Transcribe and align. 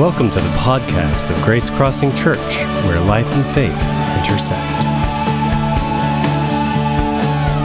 Welcome 0.00 0.30
to 0.30 0.40
the 0.40 0.48
podcast 0.56 1.28
of 1.28 1.36
Grace 1.44 1.68
Crossing 1.68 2.08
Church, 2.14 2.38
where 2.86 2.98
life 3.04 3.26
and 3.34 3.44
faith 3.44 3.68
intersect. 4.16 4.80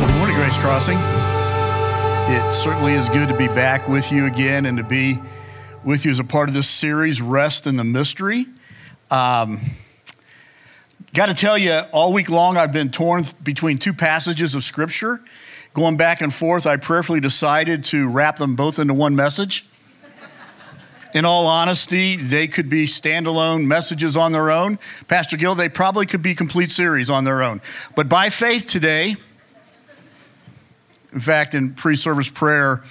Good 0.02 0.18
morning, 0.18 0.36
Grace 0.36 0.58
Crossing. 0.58 0.98
It 2.28 2.54
certainly 2.54 2.92
is 2.92 3.08
good 3.08 3.30
to 3.30 3.38
be 3.38 3.48
back 3.48 3.88
with 3.88 4.12
you 4.12 4.26
again 4.26 4.66
and 4.66 4.78
to 4.78 4.84
be 4.84 5.18
with 5.86 6.04
you 6.04 6.12
as 6.12 6.20
a 6.20 6.26
part 6.26 6.50
of 6.50 6.54
this 6.54 6.68
series, 6.68 7.22
Rest 7.22 7.68
in 7.68 7.78
the 7.78 7.86
Mystery. 7.86 8.48
Um, 9.10 9.62
Got 11.14 11.28
to 11.28 11.36
tell 11.36 11.58
you, 11.58 11.84
all 11.94 12.12
week 12.12 12.30
long 12.30 12.58
I've 12.58 12.74
been 12.74 12.92
torn 12.92 13.24
between 13.46 13.78
two 13.78 13.94
passages 13.94 14.56
of 14.56 14.64
Scripture. 14.64 15.22
Going 15.74 15.96
back 15.96 16.20
and 16.20 16.34
forth, 16.34 16.68
I 16.68 16.76
prayerfully 16.76 17.22
decided 17.22 17.86
to 17.86 18.10
wrap 18.10 18.36
them 18.36 18.58
both 18.58 18.78
into 18.78 18.94
one 18.94 19.16
message 19.16 19.66
in 21.16 21.24
all 21.24 21.48
honesty, 21.48 22.18
they 22.18 22.46
could 22.46 22.68
be 22.68 22.86
standalone 22.86 23.66
messages 23.66 24.18
on 24.18 24.34
their 24.34 24.52
own. 24.52 24.78
Pastor 25.08 25.38
Gill, 25.38 25.56
they 25.56 25.70
probably 25.70 26.06
could 26.06 26.22
be 26.22 26.36
complete 26.36 26.72
series 26.72 27.10
on 27.10 27.24
their 27.24 27.42
own. 27.42 27.62
But 27.96 28.10
by 28.10 28.30
faith 28.30 28.68
today, 28.68 29.16
in 31.14 31.22
fact, 31.22 31.54
in 31.54 31.74
pre 31.74 31.96
service 31.96 32.30
prayer, 32.30 32.84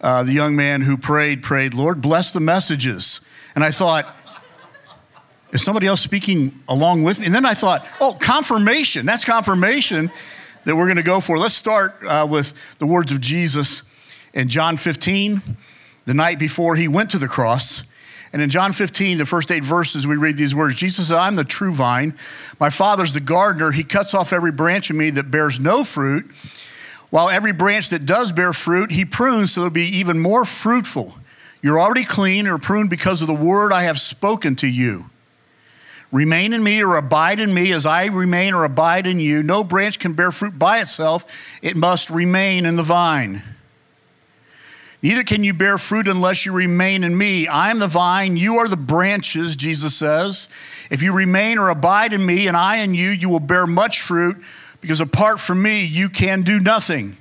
uh, 0.00 0.22
the 0.22 0.32
young 0.32 0.54
man 0.54 0.82
who 0.82 0.96
prayed, 0.96 1.42
prayed, 1.42 1.74
Lord, 1.74 2.00
bless 2.00 2.30
the 2.30 2.38
messages. 2.38 3.20
And 3.56 3.64
I 3.64 3.72
thought, 3.72 4.06
is 5.50 5.64
somebody 5.64 5.88
else 5.88 6.00
speaking 6.00 6.60
along 6.68 7.02
with 7.02 7.18
me? 7.18 7.26
And 7.26 7.34
then 7.34 7.44
I 7.44 7.54
thought, 7.54 7.84
oh, 8.00 8.16
confirmation. 8.20 9.04
That's 9.04 9.24
confirmation 9.24 10.12
that 10.62 10.76
we're 10.76 10.86
going 10.86 10.96
to 10.96 11.02
go 11.02 11.20
for. 11.20 11.38
Let's 11.38 11.56
start 11.56 12.00
uh, 12.04 12.24
with 12.30 12.78
the 12.78 12.86
words 12.86 13.10
of 13.10 13.20
Jesus 13.20 13.82
in 14.32 14.48
John 14.48 14.76
15 14.76 15.42
the 16.04 16.14
night 16.14 16.38
before 16.38 16.76
he 16.76 16.88
went 16.88 17.10
to 17.10 17.18
the 17.18 17.28
cross. 17.28 17.82
And 18.32 18.42
in 18.42 18.50
John 18.50 18.72
15, 18.72 19.18
the 19.18 19.26
first 19.26 19.52
eight 19.52 19.62
verses, 19.62 20.06
we 20.06 20.16
read 20.16 20.36
these 20.36 20.54
words 20.54 20.74
Jesus 20.74 21.08
said, 21.08 21.18
I'm 21.18 21.36
the 21.36 21.44
true 21.44 21.72
vine. 21.72 22.16
My 22.58 22.68
Father's 22.68 23.12
the 23.12 23.20
gardener. 23.20 23.70
He 23.70 23.84
cuts 23.84 24.12
off 24.12 24.32
every 24.32 24.50
branch 24.50 24.90
in 24.90 24.96
me 24.96 25.10
that 25.10 25.30
bears 25.30 25.60
no 25.60 25.84
fruit, 25.84 26.28
while 27.10 27.28
every 27.30 27.52
branch 27.52 27.90
that 27.90 28.06
does 28.06 28.32
bear 28.32 28.52
fruit, 28.52 28.90
he 28.90 29.04
prunes 29.04 29.52
so 29.52 29.60
it'll 29.60 29.70
be 29.70 29.98
even 29.98 30.18
more 30.18 30.44
fruitful. 30.44 31.16
You're 31.62 31.78
already 31.78 32.04
clean 32.04 32.48
or 32.48 32.58
pruned 32.58 32.90
because 32.90 33.22
of 33.22 33.28
the 33.28 33.34
word 33.34 33.72
I 33.72 33.84
have 33.84 34.00
spoken 34.00 34.56
to 34.56 34.66
you. 34.66 35.08
Remain 36.10 36.52
in 36.52 36.62
me 36.62 36.82
or 36.82 36.96
abide 36.96 37.40
in 37.40 37.54
me 37.54 37.72
as 37.72 37.86
I 37.86 38.06
remain 38.06 38.52
or 38.52 38.64
abide 38.64 39.06
in 39.06 39.20
you. 39.20 39.42
No 39.42 39.62
branch 39.64 39.98
can 39.98 40.12
bear 40.12 40.32
fruit 40.32 40.58
by 40.58 40.80
itself, 40.80 41.58
it 41.62 41.76
must 41.76 42.10
remain 42.10 42.66
in 42.66 42.74
the 42.74 42.82
vine. 42.82 43.42
Neither 45.04 45.22
can 45.22 45.44
you 45.44 45.52
bear 45.52 45.76
fruit 45.76 46.08
unless 46.08 46.46
you 46.46 46.52
remain 46.52 47.04
in 47.04 47.18
me. 47.18 47.46
I 47.46 47.70
am 47.70 47.78
the 47.78 47.86
vine, 47.86 48.38
you 48.38 48.54
are 48.54 48.68
the 48.68 48.78
branches, 48.78 49.54
Jesus 49.54 49.94
says. 49.94 50.48
If 50.90 51.02
you 51.02 51.12
remain 51.12 51.58
or 51.58 51.68
abide 51.68 52.14
in 52.14 52.24
me 52.24 52.48
and 52.48 52.56
I 52.56 52.76
in 52.76 52.94
you, 52.94 53.10
you 53.10 53.28
will 53.28 53.38
bear 53.38 53.66
much 53.66 54.00
fruit 54.00 54.38
because 54.80 55.02
apart 55.02 55.40
from 55.40 55.60
me, 55.60 55.84
you 55.84 56.08
can 56.08 56.40
do 56.40 56.58
nothing. 56.58 57.18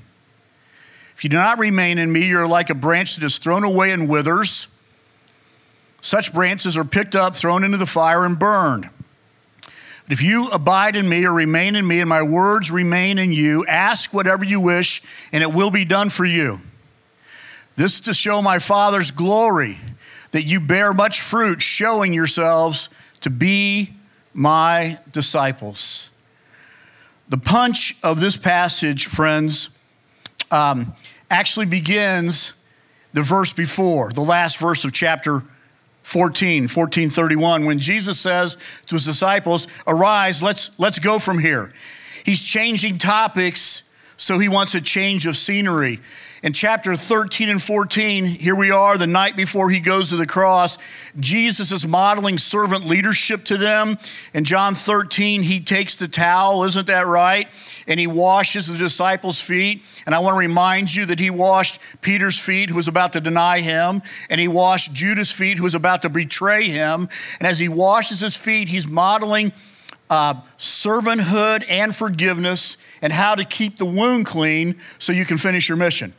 If 1.13 1.25
you 1.25 1.29
do 1.29 1.35
not 1.35 1.59
remain 1.59 1.97
in 1.97 2.09
me, 2.09 2.25
you're 2.25 2.47
like 2.47 2.69
a 2.69 2.75
branch 2.75 3.17
that 3.17 3.25
is 3.25 3.37
thrown 3.37 3.65
away 3.65 3.91
and 3.91 4.07
withers. 4.07 4.69
Such 5.99 6.33
branches 6.33 6.77
are 6.77 6.85
picked 6.85 7.15
up, 7.17 7.35
thrown 7.35 7.65
into 7.65 7.75
the 7.75 7.85
fire, 7.85 8.23
and 8.23 8.39
burned. 8.39 8.89
But 10.05 10.13
if 10.13 10.23
you 10.23 10.47
abide 10.51 10.95
in 10.95 11.09
me 11.09 11.25
or 11.25 11.33
remain 11.33 11.75
in 11.75 11.85
me, 11.85 11.99
and 11.99 12.07
my 12.07 12.23
words 12.23 12.71
remain 12.71 13.19
in 13.19 13.33
you, 13.33 13.65
ask 13.65 14.13
whatever 14.13 14.45
you 14.45 14.61
wish, 14.61 15.01
and 15.33 15.43
it 15.43 15.51
will 15.51 15.69
be 15.69 15.83
done 15.83 16.09
for 16.09 16.23
you. 16.23 16.61
This 17.75 17.95
is 17.95 18.01
to 18.01 18.13
show 18.13 18.41
my 18.41 18.59
Father's 18.59 19.09
glory, 19.11 19.79
that 20.31 20.43
you 20.43 20.59
bear 20.59 20.93
much 20.93 21.21
fruit, 21.21 21.61
showing 21.61 22.13
yourselves 22.13 22.89
to 23.21 23.29
be 23.29 23.93
my 24.33 24.99
disciples. 25.11 26.11
The 27.29 27.37
punch 27.37 27.97
of 28.03 28.19
this 28.19 28.37
passage, 28.37 29.07
friends, 29.07 29.69
um, 30.51 30.93
actually 31.31 31.65
begins 31.65 32.53
the 33.13 33.23
verse 33.23 33.53
before, 33.53 34.11
the 34.11 34.21
last 34.21 34.59
verse 34.59 34.85
of 34.85 34.91
chapter 34.91 35.41
14, 36.03 36.63
1431, 36.63 37.65
when 37.65 37.79
Jesus 37.79 38.19
says 38.19 38.57
to 38.87 38.95
his 38.95 39.05
disciples, 39.05 39.67
Arise, 39.87 40.43
let's, 40.43 40.71
let's 40.77 40.99
go 40.99 41.17
from 41.17 41.39
here. 41.39 41.73
He's 42.23 42.43
changing 42.43 42.97
topics, 42.99 43.83
so 44.17 44.37
he 44.37 44.49
wants 44.49 44.75
a 44.75 44.81
change 44.81 45.25
of 45.25 45.37
scenery 45.37 45.99
in 46.43 46.51
chapter 46.51 46.93
13 46.93 47.47
and 47.47 47.63
14, 47.63 48.25
here 48.25 48.53
we 48.53 48.69
are, 48.69 48.97
the 48.97 49.07
night 49.07 49.37
before 49.37 49.69
he 49.69 49.79
goes 49.79 50.09
to 50.09 50.17
the 50.17 50.25
cross. 50.25 50.77
Jesus 51.17 51.71
is 51.71 51.87
modeling 51.87 52.37
servant 52.37 52.83
leadership 52.85 53.45
to 53.45 53.55
them. 53.55 53.97
In 54.33 54.43
John 54.43 54.75
13, 54.75 55.41
he 55.41 55.61
takes 55.61 55.95
the 55.95 56.09
towel, 56.09 56.65
isn't 56.65 56.87
that 56.87 57.07
right? 57.07 57.49
And 57.87 57.97
he 57.97 58.07
washes 58.07 58.67
the 58.67 58.77
disciples' 58.77 59.39
feet. 59.39 59.85
And 60.05 60.13
I 60.13 60.19
want 60.19 60.33
to 60.33 60.39
remind 60.39 60.93
you 60.93 61.05
that 61.05 61.17
he 61.17 61.29
washed 61.29 61.79
Peter's 62.01 62.37
feet, 62.37 62.69
who 62.69 62.75
was 62.75 62.89
about 62.89 63.13
to 63.13 63.21
deny 63.21 63.61
him, 63.61 64.01
and 64.29 64.41
he 64.41 64.49
washed 64.49 64.93
Judas' 64.93 65.31
feet, 65.31 65.57
who 65.57 65.63
was 65.63 65.75
about 65.75 66.01
to 66.01 66.09
betray 66.09 66.65
him. 66.65 67.07
And 67.39 67.47
as 67.47 67.57
he 67.57 67.69
washes 67.69 68.19
his 68.19 68.35
feet, 68.35 68.67
he's 68.67 68.85
modeling 68.85 69.53
uh, 70.09 70.33
servanthood 70.57 71.63
and 71.69 71.95
forgiveness 71.95 72.75
and 73.01 73.13
how 73.13 73.33
to 73.33 73.45
keep 73.45 73.77
the 73.77 73.85
wound 73.85 74.25
clean 74.25 74.75
so 74.99 75.13
you 75.13 75.23
can 75.23 75.37
finish 75.37 75.69
your 75.69 75.77
mission. 75.77 76.13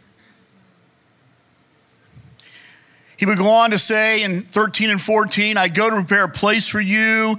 He 3.16 3.26
would 3.26 3.38
go 3.38 3.50
on 3.50 3.70
to 3.70 3.78
say 3.78 4.22
in 4.22 4.42
13 4.42 4.90
and 4.90 5.00
14, 5.00 5.56
I 5.56 5.68
go 5.68 5.90
to 5.90 5.96
prepare 5.96 6.24
a 6.24 6.28
place 6.28 6.68
for 6.68 6.80
you. 6.80 7.38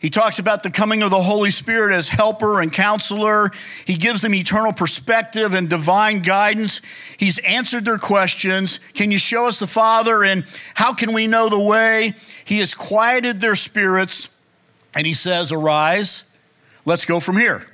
He 0.00 0.10
talks 0.10 0.40
about 0.40 0.64
the 0.64 0.70
coming 0.70 1.02
of 1.02 1.10
the 1.10 1.22
Holy 1.22 1.52
Spirit 1.52 1.94
as 1.94 2.08
helper 2.08 2.60
and 2.60 2.72
counselor. 2.72 3.52
He 3.86 3.94
gives 3.94 4.20
them 4.20 4.34
eternal 4.34 4.72
perspective 4.72 5.54
and 5.54 5.70
divine 5.70 6.22
guidance. 6.22 6.80
He's 7.16 7.38
answered 7.38 7.84
their 7.84 7.98
questions. 7.98 8.80
Can 8.94 9.12
you 9.12 9.18
show 9.18 9.46
us 9.46 9.60
the 9.60 9.68
Father 9.68 10.24
and 10.24 10.44
how 10.74 10.92
can 10.92 11.12
we 11.12 11.28
know 11.28 11.48
the 11.48 11.60
way? 11.60 12.14
He 12.44 12.58
has 12.58 12.74
quieted 12.74 13.40
their 13.40 13.54
spirits 13.54 14.28
and 14.92 15.06
he 15.06 15.14
says, 15.14 15.52
Arise, 15.52 16.24
let's 16.84 17.04
go 17.04 17.20
from 17.20 17.36
here. 17.36 17.68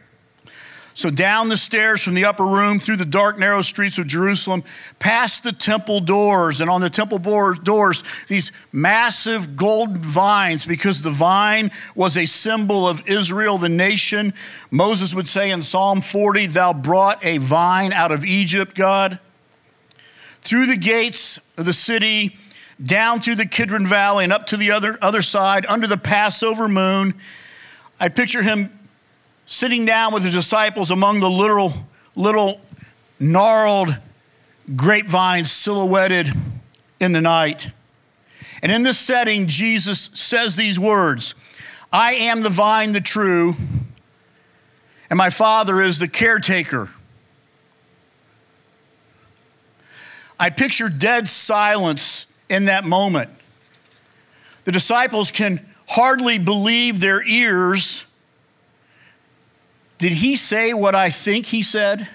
So, 0.98 1.10
down 1.10 1.48
the 1.48 1.56
stairs 1.56 2.02
from 2.02 2.14
the 2.14 2.24
upper 2.24 2.44
room, 2.44 2.80
through 2.80 2.96
the 2.96 3.04
dark, 3.04 3.38
narrow 3.38 3.62
streets 3.62 3.98
of 3.98 4.08
Jerusalem, 4.08 4.64
past 4.98 5.44
the 5.44 5.52
temple 5.52 6.00
doors, 6.00 6.60
and 6.60 6.68
on 6.68 6.80
the 6.80 6.90
temple 6.90 7.20
doors, 7.20 8.02
these 8.26 8.50
massive 8.72 9.54
golden 9.54 9.98
vines, 9.98 10.66
because 10.66 11.00
the 11.00 11.12
vine 11.12 11.70
was 11.94 12.16
a 12.16 12.26
symbol 12.26 12.88
of 12.88 13.06
Israel, 13.06 13.58
the 13.58 13.68
nation. 13.68 14.34
Moses 14.72 15.14
would 15.14 15.28
say 15.28 15.52
in 15.52 15.62
Psalm 15.62 16.00
40, 16.00 16.46
Thou 16.46 16.72
brought 16.72 17.24
a 17.24 17.38
vine 17.38 17.92
out 17.92 18.10
of 18.10 18.24
Egypt, 18.24 18.74
God. 18.74 19.20
Through 20.42 20.66
the 20.66 20.76
gates 20.76 21.38
of 21.56 21.64
the 21.64 21.72
city, 21.72 22.36
down 22.84 23.20
through 23.20 23.36
the 23.36 23.46
Kidron 23.46 23.86
Valley, 23.86 24.24
and 24.24 24.32
up 24.32 24.48
to 24.48 24.56
the 24.56 24.72
other, 24.72 24.98
other 25.00 25.22
side, 25.22 25.64
under 25.66 25.86
the 25.86 25.96
Passover 25.96 26.66
moon. 26.66 27.14
I 28.00 28.08
picture 28.08 28.42
him 28.42 28.77
sitting 29.48 29.86
down 29.86 30.12
with 30.12 30.22
his 30.24 30.34
disciples 30.34 30.90
among 30.90 31.20
the 31.20 31.30
little, 31.30 31.72
little 32.14 32.60
gnarled 33.18 33.96
grapevines 34.76 35.50
silhouetted 35.50 36.28
in 37.00 37.12
the 37.12 37.22
night. 37.22 37.70
And 38.62 38.70
in 38.70 38.82
this 38.82 38.98
setting, 38.98 39.46
Jesus 39.46 40.10
says 40.12 40.54
these 40.54 40.78
words 40.78 41.34
I 41.90 42.12
am 42.12 42.42
the 42.42 42.50
vine, 42.50 42.92
the 42.92 43.00
true, 43.00 43.56
and 45.08 45.16
my 45.16 45.30
Father 45.30 45.80
is 45.80 45.98
the 45.98 46.08
caretaker. 46.08 46.90
I 50.38 50.50
picture 50.50 50.90
dead 50.90 51.26
silence 51.26 52.26
in 52.50 52.66
that 52.66 52.84
moment. 52.84 53.30
The 54.64 54.72
disciples 54.72 55.30
can 55.30 55.66
hardly 55.88 56.36
believe 56.36 57.00
their 57.00 57.26
ears 57.26 58.04
did 59.98 60.12
he 60.12 60.36
say 60.36 60.72
what 60.72 60.94
I 60.94 61.10
think 61.10 61.46
he 61.46 61.62
said? 61.62 62.08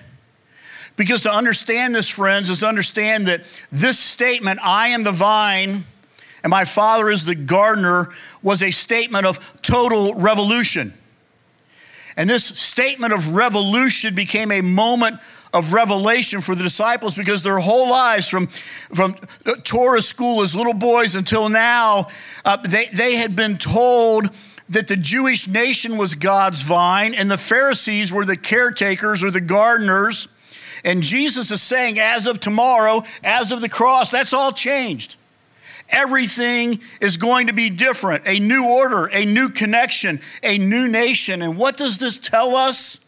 Because 0.96 1.24
to 1.24 1.32
understand 1.32 1.94
this, 1.94 2.08
friends, 2.08 2.50
is 2.50 2.60
to 2.60 2.68
understand 2.68 3.28
that 3.28 3.42
this 3.72 4.00
statement, 4.00 4.60
I 4.64 4.90
am 4.90 5.04
the 5.04 5.12
vine 5.12 5.86
and 6.44 6.52
my 6.52 6.66
father 6.66 7.10
is 7.10 7.26
the 7.26 7.36
gardener, 7.36 8.10
was 8.42 8.62
a 8.62 8.72
statement 8.72 9.26
of 9.26 9.62
total 9.62 10.14
revolution. 10.16 10.94
And 12.18 12.30
this 12.30 12.44
statement 12.44 13.14
of 13.14 13.34
revolution 13.34 14.14
became 14.14 14.52
a 14.52 14.62
moment 14.62 15.20
of 15.54 15.72
revelation 15.72 16.42
for 16.42 16.54
the 16.54 16.64
disciples 16.64 17.16
because 17.16 17.44
their 17.44 17.60
whole 17.60 17.90
lives, 17.90 18.28
from, 18.28 18.48
from 18.94 19.14
Torah 19.64 20.02
school 20.02 20.42
as 20.42 20.56
little 20.56 20.74
boys 20.74 21.16
until 21.16 21.48
now, 21.48 22.08
uh, 22.44 22.58
they, 22.58 22.88
they 22.88 23.16
had 23.16 23.36
been 23.36 23.58
told 23.58 24.30
that 24.74 24.88
the 24.88 24.98
Jewish 24.98 25.48
nation 25.48 25.98
was 25.98 26.16
God's 26.16 26.62
vine 26.62 27.14
and 27.14 27.30
the 27.30 27.38
Pharisees 27.38 28.12
were 28.12 28.26
the 28.26 28.38
caretakers 28.38 29.24
or 29.24 29.32
the 29.32 29.42
gardeners. 29.42 30.28
And 30.84 31.02
Jesus 31.02 31.52
is 31.52 31.62
saying, 31.62 32.00
as 32.00 32.28
of 32.28 32.40
tomorrow, 32.40 33.04
as 33.24 33.52
of 33.52 33.62
the 33.62 33.70
cross, 33.70 34.12
that's 34.12 34.34
all 34.34 34.52
changed. 34.52 35.16
Everything 35.90 36.82
is 37.02 37.18
going 37.18 37.48
to 37.48 37.54
be 37.54 37.70
different 37.70 38.28
a 38.28 38.40
new 38.40 38.68
order, 38.68 39.10
a 39.14 39.26
new 39.26 39.50
connection, 39.50 40.20
a 40.42 40.58
new 40.58 40.88
nation. 40.88 41.42
And 41.42 41.58
what 41.58 41.78
does 41.78 41.98
this 41.98 42.18
tell 42.18 42.56
us 42.56 43.00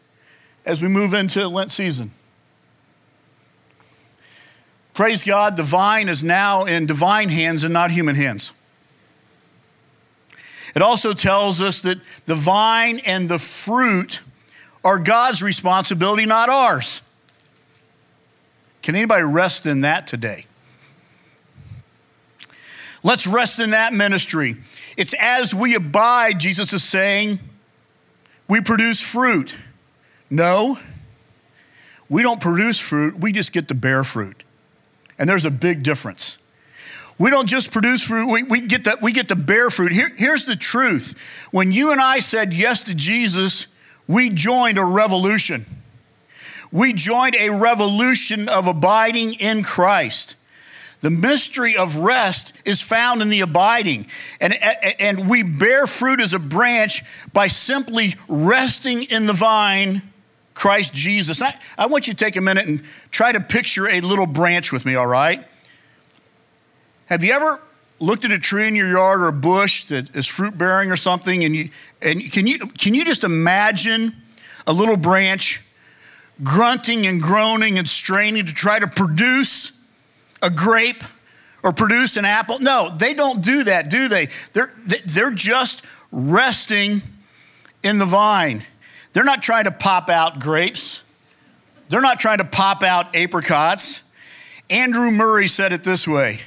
as 0.65 0.81
we 0.81 0.88
move 0.88 1.13
into 1.13 1.47
Lent 1.47 1.71
season? 1.71 2.11
Praise 4.94 5.23
God, 5.23 5.57
the 5.57 5.63
vine 5.63 6.07
is 6.07 6.23
now 6.23 6.63
in 6.63 6.85
divine 6.85 7.29
hands 7.29 7.65
and 7.65 7.73
not 7.73 7.91
human 7.91 8.15
hands. 8.15 8.53
It 10.75 10.81
also 10.81 11.13
tells 11.13 11.62
us 11.62 11.80
that 11.81 12.00
the 12.25 12.36
vine 12.36 13.00
and 13.00 13.30
the 13.30 13.39
fruit 13.39 14.22
are 14.83 15.00
God's 15.00 15.42
responsibility, 15.42 16.25
not 16.25 16.50
ours. 16.50 17.01
Can 18.81 18.95
anybody 18.95 19.24
rest 19.24 19.66
in 19.66 19.81
that 19.81 20.06
today? 20.06 20.45
Let's 23.04 23.25
rest 23.25 23.60
in 23.60 23.72
that 23.72 23.94
ministry. 23.94 24.57
It's 24.98 25.16
as 25.19 25.56
we 25.56 25.75
abide, 25.75 26.39
Jesus 26.39 26.74
is 26.74 26.83
saying, 26.83 27.39
we 28.48 28.62
produce 28.62 29.01
fruit. 29.01 29.57
No, 30.30 30.78
we 32.10 32.21
don't 32.21 32.42
produce 32.42 32.80
fruit, 32.80 33.19
we 33.19 33.31
just 33.31 33.51
get 33.54 33.68
to 33.69 33.75
bear 33.75 34.04
fruit. 34.04 34.44
And 35.18 35.30
there's 35.30 35.45
a 35.45 35.51
big 35.51 35.81
difference. 35.83 36.38
We 37.17 37.29
don't 37.29 37.47
just 37.47 37.71
produce 37.71 38.03
fruit, 38.03 38.27
we, 38.29 38.44
we, 38.44 38.62
get, 38.62 38.83
to, 38.85 38.97
we 39.01 39.13
get 39.13 39.29
to 39.29 39.35
bear 39.35 39.69
fruit. 39.69 39.94
Here, 39.94 40.12
here's 40.17 40.45
the 40.45 40.56
truth 40.56 41.47
when 41.51 41.71
you 41.71 41.91
and 41.91 42.01
I 42.01 42.19
said 42.19 42.53
yes 42.53 42.83
to 42.83 42.95
Jesus, 42.95 43.67
we 44.07 44.29
joined 44.29 44.77
a 44.77 44.83
revolution. 44.83 45.65
We 46.71 46.91
joined 46.91 47.35
a 47.35 47.51
revolution 47.51 48.50
of 48.50 48.67
abiding 48.67 49.35
in 49.35 49.63
Christ. 49.63 50.35
The 51.00 51.09
mystery 51.09 51.77
of 51.77 51.97
rest 51.97 52.53
is 52.65 52.81
found 52.81 53.21
in 53.21 53.29
the 53.29 53.41
abiding. 53.41 54.07
And, 54.41 54.56
and 55.00 55.29
we 55.29 55.44
bear 55.44 55.88
fruit 55.88 56.19
as 56.19 56.33
a 56.33 56.39
branch 56.39 57.03
by 57.31 57.47
simply 57.47 58.15
resting 58.27 59.03
in 59.03 59.25
the 59.25 59.33
vine, 59.33 60.01
Christ 60.53 60.94
Jesus. 60.94 61.41
I, 61.41 61.57
I 61.77 61.88
want 61.88 62.07
you 62.07 62.13
to 62.13 62.25
take 62.25 62.35
a 62.35 62.41
minute 62.41 62.65
and 62.65 62.81
try 63.11 63.31
to 63.31 63.39
picture 63.39 63.88
a 63.88 64.01
little 64.01 64.25
branch 64.25 64.71
with 64.71 64.85
me, 64.85 64.95
all 64.95 65.06
right? 65.06 65.45
Have 67.07 67.24
you 67.24 67.34
ever 67.34 67.62
looked 68.00 68.25
at 68.25 68.31
a 68.31 68.40
tree 68.40 68.68
in 68.68 68.75
your 68.75 68.90
yard 68.90 69.22
or 69.22 69.28
a 69.28 69.34
bush 69.34 69.86
that 69.86 70.16
is 70.16 70.28
fruit 70.28 70.57
bearing 70.57 70.92
or 70.92 70.98
something 70.98 71.44
and 71.44 71.56
you 71.56 71.69
and 72.02 72.31
can 72.31 72.46
you 72.46 72.60
can 72.60 72.94
you 72.94 73.06
just 73.06 73.24
imagine 73.24 74.13
a 74.68 74.74
little 74.74 74.98
branch 74.98 75.62
grunting 76.44 77.07
and 77.07 77.22
groaning 77.22 77.78
and 77.78 77.88
straining 77.88 78.46
to 78.46 78.54
try 78.54 78.80
to 78.80 78.88
produce 78.88 79.72
a 80.42 80.50
grape 80.50 81.04
or 81.63 81.74
produce 81.74 82.18
an 82.18 82.25
apple. 82.25 82.60
No, 82.60 82.96
they 82.96 83.13
don't 83.13 83.42
do 83.42 83.63
that, 83.63 83.90
do 83.90 84.07
they? 84.07 84.28
They're, 84.54 84.72
they're 85.06 85.31
just 85.31 85.84
resting 86.12 87.02
in 87.84 87.98
the 87.98 88.06
vine. 88.06 88.63
They're 89.13 89.24
not 89.24 89.42
trying 89.42 89.63
to 89.63 89.72
pop 89.72 90.10
out 90.10 90.40
grapes, 90.40 91.04
they're 91.90 92.02
not 92.02 92.19
trying 92.19 92.40
to 92.40 92.46
pop 92.46 92.84
out 92.84 93.16
apricots. 93.16 94.04
Andrew 94.69 95.12
Murray 95.12 95.48
said 95.48 95.74
it 95.74 95.84
this 95.84 96.07
way 96.07 96.40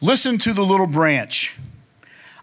Listen 0.00 0.38
to 0.38 0.52
the 0.52 0.62
little 0.64 0.86
branch. 0.86 1.56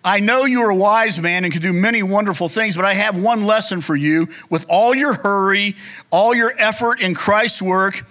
I 0.04 0.20
know 0.20 0.46
you 0.46 0.62
are 0.62 0.70
a 0.70 0.76
wise 0.76 1.20
man 1.20 1.44
and 1.44 1.52
can 1.52 1.62
do 1.62 1.74
many 1.74 2.02
wonderful 2.04 2.48
things, 2.48 2.76
but 2.76 2.86
I 2.86 2.94
have 2.94 3.22
one 3.22 3.46
lesson 3.46 3.82
for 3.82 3.96
you. 3.96 4.30
With 4.50 4.66
all 4.70 4.96
your 4.96 5.14
hurry, 5.14 5.76
all 6.12 6.34
your 6.34 6.54
effort 6.58 7.02
in 7.02 7.14
Christ's 7.14 7.62
work, 7.62 8.06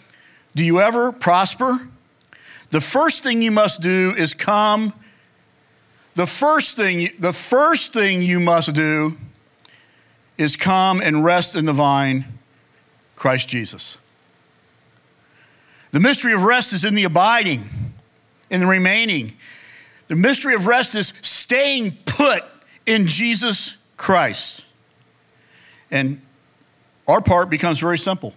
do 0.55 0.65
you 0.65 0.81
ever 0.81 1.13
prosper? 1.13 1.89
The 2.71 2.81
first 2.81 3.23
thing 3.23 3.41
you 3.41 3.51
must 3.51 3.81
do 3.81 4.13
is 4.17 4.35
come. 4.35 4.93
The 6.15 6.27
first 6.27 6.77
thing, 6.77 7.11
the 7.19 7.33
first 7.33 7.93
thing 7.93 8.23
you 8.23 8.41
must 8.41 8.75
do 8.75 9.17
is 10.37 10.57
come 10.57 11.01
and 11.01 11.25
rest 11.25 11.57
in 11.57 11.65
the 11.65 11.73
vine, 11.73 12.25
Christ 13.15 13.49
Jesus. 13.49 13.99
The 15.93 16.01
mystery 16.01 16.35
of 16.35 16.43
rest 16.43 16.73
is 16.73 16.85
in 16.85 16.95
the 16.95 17.05
abiding, 17.05 17.65
in 18.51 18.61
the 18.61 18.67
remaining. 18.67 19.35
The 20.09 20.17
mystery 20.17 20.55
of 20.55 20.67
rest 20.67 20.95
is 20.95 21.13
staying 21.23 21.97
put 22.05 22.45
in 22.85 23.07
Jesus 23.07 23.77
Christ. 23.97 24.65
And 25.91 26.21
our 27.09 27.21
part 27.21 27.51
becomes 27.51 27.81
very 27.81 27.99
simple. 27.99 28.35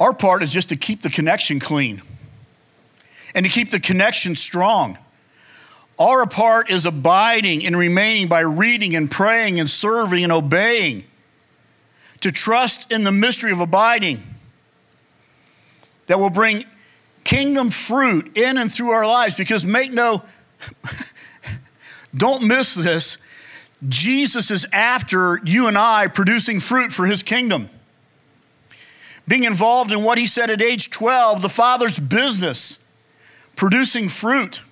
Our 0.00 0.12
part 0.12 0.42
is 0.42 0.52
just 0.52 0.68
to 0.68 0.76
keep 0.76 1.02
the 1.02 1.10
connection 1.10 1.58
clean 1.58 2.02
and 3.34 3.44
to 3.44 3.50
keep 3.50 3.70
the 3.70 3.80
connection 3.80 4.36
strong. 4.36 4.98
Our 5.98 6.26
part 6.26 6.70
is 6.70 6.86
abiding 6.86 7.66
and 7.66 7.76
remaining 7.76 8.28
by 8.28 8.40
reading 8.40 8.94
and 8.94 9.10
praying 9.10 9.58
and 9.58 9.68
serving 9.68 10.22
and 10.22 10.32
obeying. 10.32 11.04
To 12.20 12.32
trust 12.32 12.90
in 12.90 13.04
the 13.04 13.12
mystery 13.12 13.52
of 13.52 13.60
abiding 13.60 14.22
that 16.06 16.18
will 16.18 16.30
bring 16.30 16.64
kingdom 17.28 17.68
fruit 17.68 18.38
in 18.38 18.56
and 18.56 18.72
through 18.72 18.90
our 18.90 19.06
lives. 19.06 19.34
Because 19.34 19.64
make 19.66 19.92
no, 19.92 20.24
don't 22.16 22.42
miss 22.46 22.74
this. 22.74 23.18
Jesus 23.86 24.50
is 24.50 24.66
after 24.72 25.38
you 25.44 25.68
and 25.68 25.76
I 25.76 26.08
producing 26.08 26.58
fruit 26.58 26.90
for 26.90 27.04
his 27.04 27.22
kingdom 27.22 27.68
being 29.28 29.44
involved 29.44 29.92
in 29.92 30.02
what 30.02 30.16
he 30.16 30.26
said 30.26 30.50
at 30.50 30.62
age 30.62 30.88
12, 30.88 31.42
the 31.42 31.50
father's 31.50 32.00
business, 32.00 32.78
producing 33.56 34.08
fruit. 34.08 34.62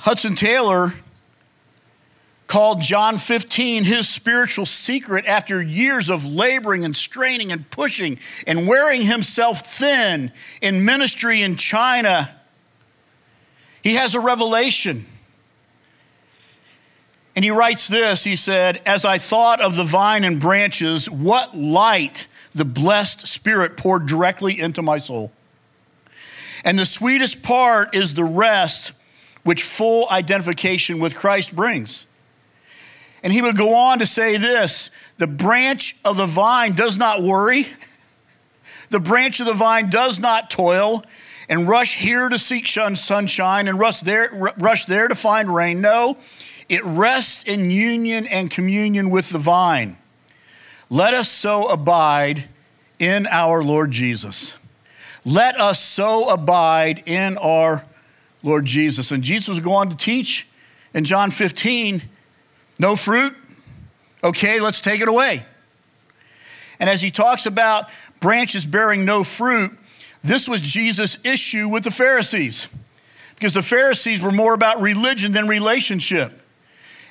Hudson 0.00 0.34
Taylor 0.34 0.92
called 2.46 2.80
John 2.80 3.18
15 3.18 3.84
his 3.84 4.08
spiritual 4.08 4.66
secret 4.66 5.26
after 5.26 5.62
years 5.62 6.10
of 6.10 6.26
laboring 6.26 6.84
and 6.84 6.94
straining 6.94 7.52
and 7.52 7.68
pushing 7.70 8.18
and 8.46 8.68
wearing 8.68 9.02
himself 9.02 9.60
thin 9.60 10.30
in 10.60 10.84
ministry 10.84 11.42
in 11.42 11.56
China. 11.56 12.34
He 13.82 13.94
has 13.94 14.14
a 14.14 14.20
revelation. 14.20 15.06
And 17.36 17.44
he 17.44 17.50
writes 17.50 17.88
this 17.88 18.24
he 18.24 18.36
said, 18.36 18.80
As 18.86 19.04
I 19.04 19.18
thought 19.18 19.60
of 19.60 19.76
the 19.76 19.84
vine 19.84 20.24
and 20.24 20.40
branches, 20.40 21.10
what 21.10 21.56
light 21.56 22.28
the 22.54 22.64
blessed 22.64 23.26
Spirit 23.26 23.76
poured 23.76 24.06
directly 24.06 24.58
into 24.60 24.82
my 24.82 24.98
soul. 24.98 25.32
And 26.64 26.78
the 26.78 26.86
sweetest 26.86 27.42
part 27.42 27.94
is 27.94 28.14
the 28.14 28.24
rest 28.24 28.92
which 29.42 29.62
full 29.62 30.08
identification 30.10 30.98
with 30.98 31.14
Christ 31.14 31.54
brings. 31.54 32.06
And 33.24 33.32
he 33.32 33.40
would 33.40 33.56
go 33.56 33.74
on 33.74 34.00
to 34.00 34.06
say 34.06 34.36
this 34.36 34.90
the 35.16 35.26
branch 35.26 35.96
of 36.04 36.18
the 36.18 36.26
vine 36.26 36.74
does 36.74 36.98
not 36.98 37.22
worry, 37.22 37.66
the 38.90 39.00
branch 39.00 39.40
of 39.40 39.46
the 39.46 39.54
vine 39.54 39.88
does 39.88 40.20
not 40.20 40.50
toil 40.50 41.02
and 41.48 41.66
rush 41.66 41.96
here 41.96 42.28
to 42.28 42.38
seek 42.38 42.68
sunshine 42.68 43.66
and 43.66 43.78
rush 43.78 44.00
there, 44.00 44.28
rush 44.58 44.84
there 44.84 45.08
to 45.08 45.14
find 45.14 45.52
rain. 45.52 45.80
No, 45.80 46.18
it 46.68 46.84
rests 46.84 47.44
in 47.44 47.70
union 47.70 48.26
and 48.26 48.50
communion 48.50 49.08
with 49.08 49.30
the 49.30 49.38
vine. 49.38 49.96
Let 50.90 51.14
us 51.14 51.30
so 51.30 51.70
abide 51.70 52.44
in 52.98 53.26
our 53.26 53.62
Lord 53.62 53.90
Jesus. 53.90 54.58
Let 55.24 55.58
us 55.58 55.80
so 55.80 56.28
abide 56.28 57.02
in 57.06 57.38
our 57.38 57.84
Lord 58.42 58.66
Jesus. 58.66 59.10
And 59.10 59.24
Jesus 59.24 59.48
was 59.48 59.60
going 59.60 59.88
to 59.88 59.96
teach 59.96 60.46
in 60.92 61.04
John 61.04 61.30
15 61.30 62.02
no 62.78 62.96
fruit? 62.96 63.36
Okay, 64.22 64.60
let's 64.60 64.80
take 64.80 65.00
it 65.00 65.08
away. 65.08 65.44
And 66.80 66.90
as 66.90 67.02
he 67.02 67.10
talks 67.10 67.46
about 67.46 67.88
branches 68.20 68.64
bearing 68.64 69.04
no 69.04 69.22
fruit, 69.24 69.78
this 70.22 70.48
was 70.48 70.60
Jesus' 70.60 71.18
issue 71.24 71.68
with 71.68 71.84
the 71.84 71.90
Pharisees 71.90 72.68
because 73.34 73.52
the 73.52 73.62
Pharisees 73.62 74.22
were 74.22 74.32
more 74.32 74.54
about 74.54 74.80
religion 74.80 75.32
than 75.32 75.46
relationship 75.46 76.40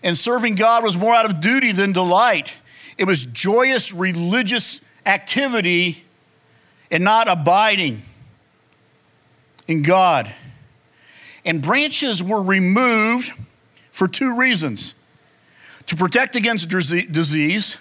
and 0.04 0.18
serving 0.18 0.56
God 0.56 0.84
was 0.84 0.98
more 0.98 1.14
out 1.14 1.26
of 1.26 1.40
duty 1.40 1.72
than 1.72 1.94
delight. 1.94 2.54
It 2.98 3.06
was 3.06 3.26
joyous 3.26 3.94
religious 3.94 4.82
activity 5.06 6.04
and 6.92 7.04
not 7.04 7.28
abiding 7.30 8.02
in 9.68 9.82
God. 9.82 10.32
And 11.46 11.62
branches 11.62 12.22
were 12.22 12.42
removed 12.42 13.32
for 13.92 14.08
two 14.08 14.38
reasons 14.38 14.96
to 15.94 15.98
protect 15.98 16.36
against 16.36 16.70
disease 16.70 17.78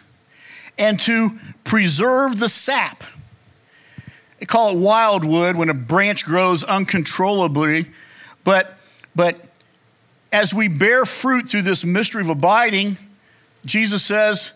and 0.79 0.99
to 1.01 1.39
preserve 1.65 2.39
the 2.39 2.49
sap. 2.49 3.05
They 4.39 4.47
call 4.47 4.77
it 4.77 4.81
wildwood 4.81 5.57
when 5.57 5.69
a 5.69 5.75
branch 5.75 6.25
grows 6.25 6.63
uncontrollably, 6.63 7.87
but, 8.45 8.77
but 9.15 9.37
as 10.33 10.53
we 10.53 10.69
bear 10.69 11.05
fruit 11.05 11.49
through 11.49 11.63
this 11.63 11.85
mystery 11.85 12.23
of 12.23 12.29
abiding, 12.29 12.99
Jesus 13.65 14.05
says, 14.05 14.53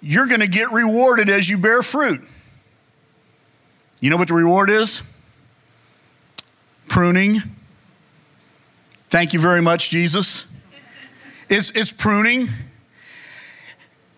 you're 0.00 0.26
going 0.26 0.40
to 0.40 0.46
get 0.46 0.72
rewarded 0.72 1.28
as 1.28 1.48
you 1.48 1.58
bear 1.58 1.82
fruit. 1.82 2.22
You 4.00 4.10
know 4.10 4.16
what 4.16 4.28
the 4.28 4.34
reward 4.34 4.70
is? 4.70 5.02
pruning. 6.88 7.42
Thank 9.10 9.34
you 9.34 9.40
very 9.40 9.60
much, 9.60 9.90
Jesus. 9.90 10.46
It's, 11.50 11.70
it's 11.72 11.92
pruning. 11.92 12.48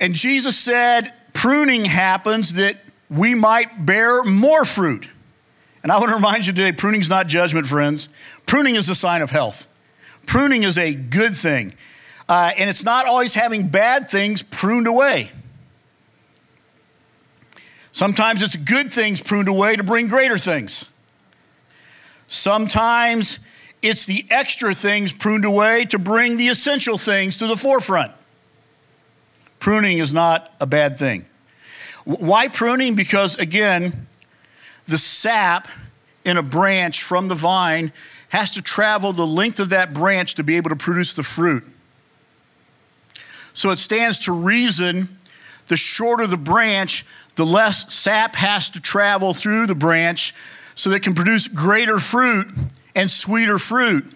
And 0.01 0.15
Jesus 0.15 0.57
said, 0.59 1.13
pruning 1.33 1.85
happens 1.85 2.55
that 2.55 2.77
we 3.11 3.35
might 3.35 3.85
bear 3.85 4.23
more 4.25 4.65
fruit. 4.65 5.11
And 5.83 5.93
I 5.93 5.99
want 5.99 6.11
to 6.11 6.17
remind 6.17 6.47
you 6.47 6.53
today 6.53 6.73
pruning 6.73 7.01
is 7.01 7.09
not 7.09 7.27
judgment, 7.27 7.67
friends. 7.67 8.09
Pruning 8.47 8.75
is 8.75 8.89
a 8.89 8.95
sign 8.95 9.23
of 9.23 9.31
health. 9.31 9.67
Pruning 10.27 10.63
is 10.63 10.77
a 10.77 10.93
good 10.93 11.35
thing. 11.35 11.75
Uh, 12.29 12.51
and 12.59 12.69
it's 12.69 12.85
not 12.85 13.07
always 13.07 13.35
having 13.35 13.69
bad 13.69 14.11
things 14.11 14.43
pruned 14.43 14.87
away. 14.87 15.31
Sometimes 17.93 18.43
it's 18.43 18.57
good 18.57 18.93
things 18.93 19.21
pruned 19.21 19.49
away 19.49 19.77
to 19.77 19.83
bring 19.83 20.09
greater 20.09 20.39
things. 20.39 20.91
Sometimes 22.27 23.41
it's 23.81 24.05
the 24.07 24.27
extra 24.31 24.75
things 24.75 25.13
pruned 25.13 25.45
away 25.45 25.85
to 25.87 25.99
bring 25.99 26.37
the 26.37 26.49
essential 26.49 26.99
things 26.99 27.39
to 27.39 27.47
the 27.47 27.57
forefront. 27.57 28.13
Pruning 29.59 29.99
is 29.99 30.13
not 30.13 30.53
a 30.61 30.67
bad 30.67 30.97
thing. 30.97 31.25
Why 32.05 32.49
pruning? 32.49 32.95
Because 32.95 33.37
again, 33.37 34.07
the 34.87 34.99
sap 34.99 35.69
in 36.25 36.37
a 36.37 36.43
branch 36.43 37.03
from 37.03 37.29
the 37.29 37.35
vine 37.35 37.93
has 38.31 38.51
to 38.53 38.63
travel 38.63 39.13
the 39.13 39.27
length 39.27 39.61
of 39.61 39.71
that 39.71 39.93
branch 39.93 40.35
to 40.35 40.45
be 40.45 40.57
able 40.57 40.71
to 40.71 40.77
produce 40.77 41.13
the 41.13 41.23
fruit. 41.23 41.65
So 43.55 43.71
it 43.71 43.79
stands 43.79 44.21
to 44.21 44.33
reason 44.33 45.09
the 45.69 45.77
shorter 45.77 46.27
the 46.27 46.37
branch, 46.37 47.05
the 47.37 47.47
less 47.47 47.93
sap 47.93 48.35
has 48.37 48.71
to 48.71 48.81
travel 48.81 49.35
through 49.35 49.67
the 49.67 49.75
branch 49.75 50.35
so 50.75 50.91
that 50.91 50.97
it 50.97 51.03
can 51.03 51.15
produce 51.15 51.49
greater 51.49 51.99
fruit 51.99 52.49
and 52.95 53.11
sweeter 53.11 53.59
fruit. 53.59 54.13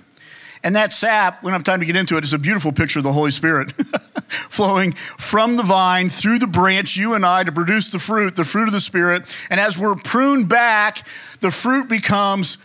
And 0.64 0.76
that 0.76 0.92
sap, 0.92 1.42
we 1.42 1.48
don't 1.48 1.54
have 1.54 1.64
time 1.64 1.80
to 1.80 1.86
get 1.86 1.96
into 1.96 2.16
it, 2.16 2.24
is 2.24 2.32
a 2.32 2.38
beautiful 2.38 2.72
picture 2.72 3.00
of 3.00 3.04
the 3.04 3.12
Holy 3.12 3.32
Spirit 3.32 3.72
flowing 4.28 4.92
from 4.92 5.56
the 5.56 5.64
vine 5.64 6.08
through 6.08 6.38
the 6.38 6.46
branch, 6.46 6.96
you 6.96 7.14
and 7.14 7.26
I, 7.26 7.42
to 7.42 7.50
produce 7.50 7.88
the 7.88 7.98
fruit, 7.98 8.36
the 8.36 8.44
fruit 8.44 8.66
of 8.66 8.72
the 8.72 8.80
Spirit. 8.80 9.34
And 9.50 9.58
as 9.58 9.76
we're 9.76 9.96
pruned 9.96 10.48
back, 10.48 11.06
the 11.40 11.50
fruit 11.50 11.88
becomes 11.88 12.58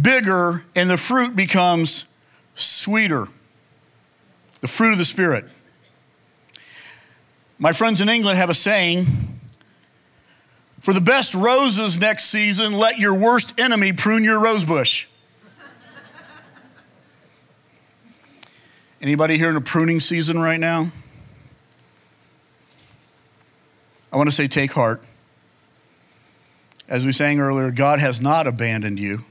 bigger 0.00 0.64
and 0.74 0.88
the 0.88 0.96
fruit 0.96 1.36
becomes 1.36 2.06
sweeter. 2.54 3.28
The 4.60 4.68
fruit 4.68 4.92
of 4.92 4.98
the 4.98 5.04
Spirit. 5.04 5.44
My 7.58 7.72
friends 7.72 8.00
in 8.00 8.08
England 8.08 8.38
have 8.38 8.50
a 8.50 8.54
saying 8.54 9.06
for 10.82 10.92
the 10.92 11.00
best 11.00 11.34
roses 11.34 11.96
next 11.98 12.24
season, 12.24 12.72
let 12.72 12.98
your 12.98 13.14
worst 13.14 13.58
enemy 13.60 13.92
prune 13.92 14.24
your 14.24 14.42
rose 14.42 14.64
Anybody 19.02 19.36
here 19.36 19.50
in 19.50 19.56
a 19.56 19.60
pruning 19.60 19.98
season 19.98 20.38
right 20.38 20.60
now? 20.60 20.92
I 24.12 24.16
want 24.16 24.28
to 24.28 24.34
say, 24.34 24.46
take 24.46 24.70
heart. 24.72 25.02
As 26.88 27.04
we 27.04 27.10
sang 27.10 27.40
earlier, 27.40 27.72
God 27.72 27.98
has 27.98 28.20
not 28.20 28.46
abandoned 28.46 29.00
you. 29.00 29.24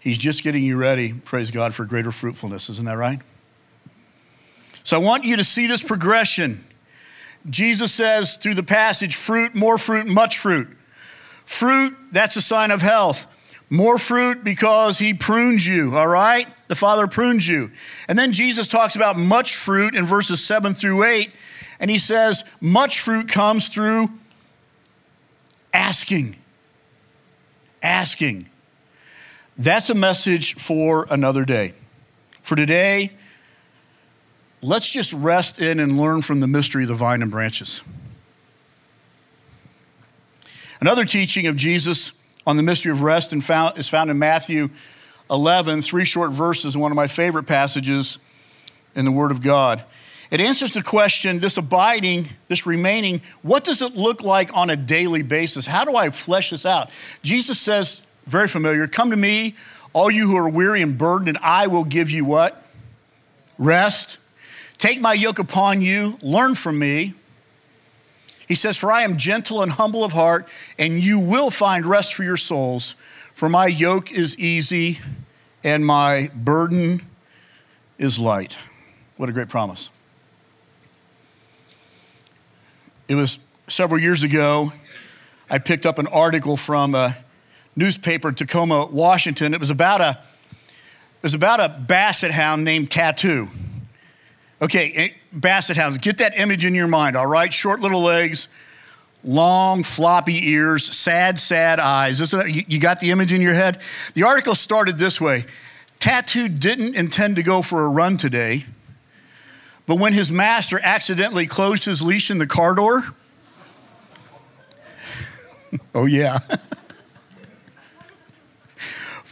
He's 0.00 0.16
just 0.16 0.42
getting 0.42 0.64
you 0.64 0.78
ready, 0.78 1.12
praise 1.12 1.50
God, 1.50 1.74
for 1.74 1.84
greater 1.84 2.10
fruitfulness. 2.10 2.70
Isn't 2.70 2.86
that 2.86 2.96
right? 2.96 3.20
So 4.84 4.96
I 4.98 5.04
want 5.04 5.24
you 5.24 5.36
to 5.36 5.44
see 5.44 5.66
this 5.66 5.82
progression. 5.82 6.64
Jesus 7.50 7.92
says 7.92 8.38
through 8.38 8.54
the 8.54 8.62
passage 8.62 9.16
fruit, 9.16 9.54
more 9.54 9.76
fruit, 9.76 10.06
much 10.06 10.38
fruit. 10.38 10.68
Fruit, 11.44 11.94
that's 12.10 12.36
a 12.36 12.42
sign 12.42 12.70
of 12.70 12.80
health. 12.80 13.26
More 13.70 13.98
fruit 13.98 14.42
because 14.42 14.98
he 14.98 15.12
prunes 15.12 15.66
you, 15.66 15.96
all 15.96 16.08
right? 16.08 16.46
The 16.68 16.74
Father 16.74 17.06
prunes 17.06 17.46
you. 17.46 17.70
And 18.08 18.18
then 18.18 18.32
Jesus 18.32 18.66
talks 18.66 18.96
about 18.96 19.18
much 19.18 19.56
fruit 19.56 19.94
in 19.94 20.04
verses 20.06 20.44
7 20.44 20.72
through 20.74 21.04
8, 21.04 21.30
and 21.80 21.90
he 21.90 21.98
says, 21.98 22.44
much 22.60 23.00
fruit 23.00 23.28
comes 23.28 23.68
through 23.68 24.08
asking. 25.74 26.36
Asking. 27.82 28.48
That's 29.58 29.90
a 29.90 29.94
message 29.94 30.54
for 30.54 31.06
another 31.10 31.44
day. 31.44 31.74
For 32.42 32.56
today, 32.56 33.12
let's 34.62 34.90
just 34.90 35.12
rest 35.12 35.60
in 35.60 35.78
and 35.78 35.98
learn 35.98 36.22
from 36.22 36.40
the 36.40 36.48
mystery 36.48 36.84
of 36.84 36.88
the 36.88 36.94
vine 36.94 37.20
and 37.20 37.30
branches. 37.30 37.82
Another 40.80 41.04
teaching 41.04 41.46
of 41.46 41.56
Jesus 41.56 42.12
on 42.48 42.56
the 42.56 42.62
mystery 42.62 42.90
of 42.90 43.02
rest 43.02 43.34
and 43.34 43.44
found, 43.44 43.76
is 43.76 43.90
found 43.90 44.10
in 44.10 44.18
Matthew 44.18 44.70
11, 45.30 45.82
three 45.82 46.06
short 46.06 46.32
verses, 46.32 46.78
one 46.78 46.90
of 46.90 46.96
my 46.96 47.06
favorite 47.06 47.42
passages 47.42 48.18
in 48.94 49.04
the 49.04 49.12
Word 49.12 49.30
of 49.30 49.42
God. 49.42 49.84
It 50.30 50.40
answers 50.40 50.72
the 50.72 50.82
question 50.82 51.40
this 51.40 51.58
abiding, 51.58 52.26
this 52.48 52.66
remaining, 52.66 53.20
what 53.42 53.64
does 53.64 53.82
it 53.82 53.96
look 53.96 54.22
like 54.22 54.56
on 54.56 54.70
a 54.70 54.76
daily 54.76 55.20
basis? 55.20 55.66
How 55.66 55.84
do 55.84 55.94
I 55.94 56.08
flesh 56.08 56.48
this 56.48 56.64
out? 56.64 56.88
Jesus 57.22 57.60
says, 57.60 58.00
very 58.24 58.48
familiar, 58.48 58.86
come 58.86 59.10
to 59.10 59.16
me, 59.16 59.54
all 59.92 60.10
you 60.10 60.26
who 60.26 60.36
are 60.38 60.48
weary 60.48 60.80
and 60.80 60.96
burdened, 60.96 61.28
and 61.28 61.38
I 61.42 61.66
will 61.66 61.84
give 61.84 62.10
you 62.10 62.24
what? 62.24 62.64
Rest. 63.58 64.16
Take 64.78 65.02
my 65.02 65.12
yoke 65.12 65.38
upon 65.38 65.82
you, 65.82 66.16
learn 66.22 66.54
from 66.54 66.78
me. 66.78 67.12
He 68.48 68.54
says, 68.54 68.78
For 68.78 68.90
I 68.90 69.02
am 69.02 69.18
gentle 69.18 69.62
and 69.62 69.70
humble 69.70 70.04
of 70.04 70.12
heart, 70.12 70.48
and 70.78 71.04
you 71.04 71.18
will 71.18 71.50
find 71.50 71.84
rest 71.84 72.14
for 72.14 72.24
your 72.24 72.38
souls. 72.38 72.96
For 73.34 73.48
my 73.48 73.66
yoke 73.66 74.10
is 74.10 74.36
easy 74.38 74.98
and 75.62 75.84
my 75.84 76.30
burden 76.34 77.02
is 77.98 78.18
light. 78.18 78.56
What 79.16 79.28
a 79.28 79.32
great 79.32 79.48
promise. 79.48 79.90
It 83.06 83.14
was 83.14 83.38
several 83.68 84.00
years 84.00 84.22
ago, 84.22 84.72
I 85.50 85.58
picked 85.58 85.86
up 85.86 85.98
an 85.98 86.06
article 86.08 86.56
from 86.56 86.94
a 86.94 87.16
newspaper 87.76 88.32
Tacoma, 88.32 88.86
Washington. 88.86 89.54
It 89.54 89.60
was 89.60 89.70
about 89.70 90.00
a, 90.00 90.10
it 90.10 91.22
was 91.22 91.34
about 91.34 91.60
a 91.60 91.68
basset 91.68 92.30
hound 92.30 92.64
named 92.64 92.90
Tattoo. 92.90 93.48
Okay, 94.60 94.92
eh, 94.94 95.08
basset 95.32 95.76
hounds, 95.76 95.98
get 95.98 96.18
that 96.18 96.38
image 96.38 96.64
in 96.64 96.74
your 96.74 96.88
mind, 96.88 97.16
all 97.16 97.26
right? 97.26 97.52
Short 97.52 97.80
little 97.80 98.02
legs, 98.02 98.48
long 99.22 99.84
floppy 99.84 100.50
ears, 100.50 100.84
sad, 100.84 101.38
sad 101.38 101.78
eyes. 101.78 102.20
Is 102.20 102.32
that, 102.32 102.50
you 102.68 102.80
got 102.80 102.98
the 102.98 103.10
image 103.10 103.32
in 103.32 103.40
your 103.40 103.54
head? 103.54 103.80
The 104.14 104.24
article 104.24 104.54
started 104.54 104.98
this 104.98 105.20
way 105.20 105.44
Tattoo 106.00 106.48
didn't 106.48 106.96
intend 106.96 107.36
to 107.36 107.42
go 107.42 107.62
for 107.62 107.84
a 107.84 107.88
run 107.88 108.16
today, 108.16 108.64
but 109.86 109.98
when 109.98 110.12
his 110.12 110.30
master 110.30 110.80
accidentally 110.82 111.46
closed 111.46 111.84
his 111.84 112.02
leash 112.02 112.30
in 112.30 112.38
the 112.38 112.46
car 112.46 112.74
door, 112.74 113.02
oh 115.94 116.06
yeah. 116.06 116.38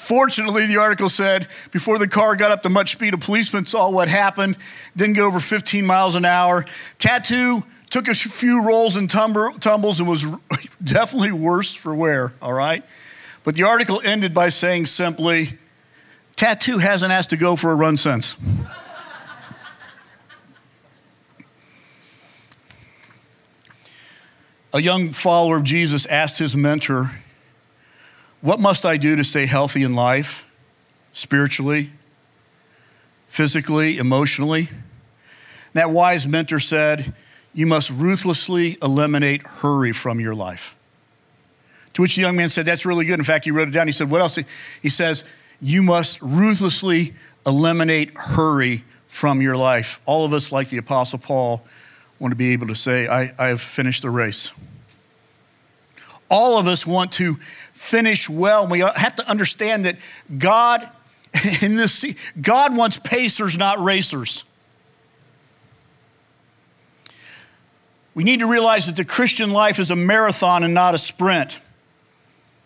Fortunately, 0.07 0.67
the 0.67 0.77
article 0.77 1.09
said 1.09 1.49
before 1.73 1.99
the 1.99 2.07
car 2.07 2.37
got 2.37 2.53
up 2.53 2.63
to 2.63 2.69
much 2.69 2.93
speed, 2.93 3.13
a 3.13 3.19
policeman 3.19 3.67
saw 3.67 3.91
what 3.91 4.07
happened, 4.07 4.57
didn't 4.97 5.17
go 5.17 5.27
over 5.27 5.41
15 5.41 5.85
miles 5.85 6.15
an 6.15 6.25
hour. 6.25 6.65
Tattoo 6.99 7.65
took 7.91 8.07
a 8.07 8.15
few 8.15 8.65
rolls 8.65 8.95
and 8.95 9.11
tumbles 9.11 9.99
and 9.99 10.09
was 10.09 10.25
definitely 10.85 11.33
worse 11.33 11.75
for 11.75 11.93
wear, 11.93 12.33
all 12.41 12.53
right? 12.53 12.85
But 13.43 13.57
the 13.57 13.65
article 13.65 14.01
ended 14.05 14.33
by 14.33 14.51
saying 14.51 14.87
simply, 14.87 15.59
Tattoo 16.37 16.79
hasn't 16.79 17.11
asked 17.11 17.31
to 17.31 17.37
go 17.37 17.57
for 17.57 17.73
a 17.73 17.75
run 17.75 17.97
since. 17.97 18.37
a 24.73 24.81
young 24.81 25.11
follower 25.11 25.57
of 25.57 25.65
Jesus 25.65 26.07
asked 26.07 26.39
his 26.39 26.55
mentor, 26.55 27.11
what 28.41 28.61
must 28.61 28.85
I 28.85 28.97
do 28.97 29.17
to 29.17 29.25
stay 29.25 29.47
healthy 29.47 29.83
in 29.83 29.95
life, 29.95 30.51
spiritually, 31.13 31.91
physically, 33.27 33.99
emotionally? 33.99 34.69
That 35.73 35.91
wise 35.91 36.27
mentor 36.27 36.61
said, 36.61 37.15
You 37.55 37.67
must 37.67 37.91
ruthlessly 37.91 38.79
eliminate 38.83 39.47
hurry 39.47 39.93
from 39.93 40.21
your 40.21 40.35
life. 40.35 40.77
To 41.95 42.03
which 42.03 42.17
the 42.17 42.23
young 42.23 42.37
man 42.37 42.49
said, 42.49 42.67
That's 42.67 42.87
really 42.87 43.05
good. 43.05 43.19
In 43.19 43.25
fact, 43.25 43.45
he 43.45 43.51
wrote 43.51 43.69
it 43.69 43.73
down. 43.73 43.87
He 43.87 43.93
said, 43.93 44.11
What 44.11 44.21
else? 44.21 44.39
He 44.83 44.91
says, 44.91 45.25
You 45.61 45.83
must 45.83 46.21
ruthlessly 46.23 47.15
eliminate 47.47 48.17
hurry 48.17 48.85
from 49.07 49.41
your 49.41 49.57
life. 49.57 50.01
All 50.05 50.25
of 50.25 50.33
us, 50.33 50.53
like 50.53 50.69
the 50.69 50.79
Apostle 50.79 51.19
Paul, 51.19 51.65
want 52.19 52.33
to 52.33 52.37
be 52.37 52.53
able 52.53 52.67
to 52.69 52.75
say, 52.75 53.07
I, 53.07 53.33
I 53.39 53.49
have 53.49 53.61
finished 53.61 54.03
the 54.03 54.11
race. 54.11 54.53
All 56.29 56.59
of 56.59 56.67
us 56.67 56.87
want 56.87 57.13
to 57.13 57.35
finish 57.73 58.29
well. 58.29 58.67
We 58.67 58.81
have 58.81 59.15
to 59.17 59.29
understand 59.29 59.85
that 59.85 59.97
God 60.37 60.91
in 61.63 61.77
this 61.77 62.05
God 62.41 62.77
wants 62.77 62.99
pacers, 62.99 63.57
not 63.57 63.79
racers. 63.79 64.45
We 68.15 68.25
need 68.25 68.41
to 68.41 68.47
realize 68.47 68.87
that 68.87 68.97
the 68.97 69.05
Christian 69.05 69.51
life 69.51 69.79
is 69.79 69.91
a 69.91 69.97
marathon 69.97 70.65
and 70.65 70.73
not 70.73 70.95
a 70.95 70.99
sprint. 70.99 71.59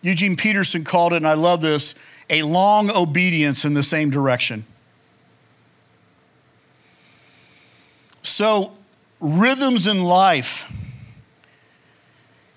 Eugene 0.01 0.37
Peterson 0.37 0.85
called 0.85 1.11
it, 1.11 1.17
and 1.17 1.27
I 1.27 1.33
love 1.33 1.61
this, 1.61 1.93
a 2.29 2.43
long 2.43 2.89
obedience 2.89 3.65
in 3.65 3.73
the 3.73 3.83
same 3.83 4.09
direction. 4.09 4.65
So, 8.23 8.71
rhythms 9.19 9.87
in 9.87 10.03
life, 10.03 10.71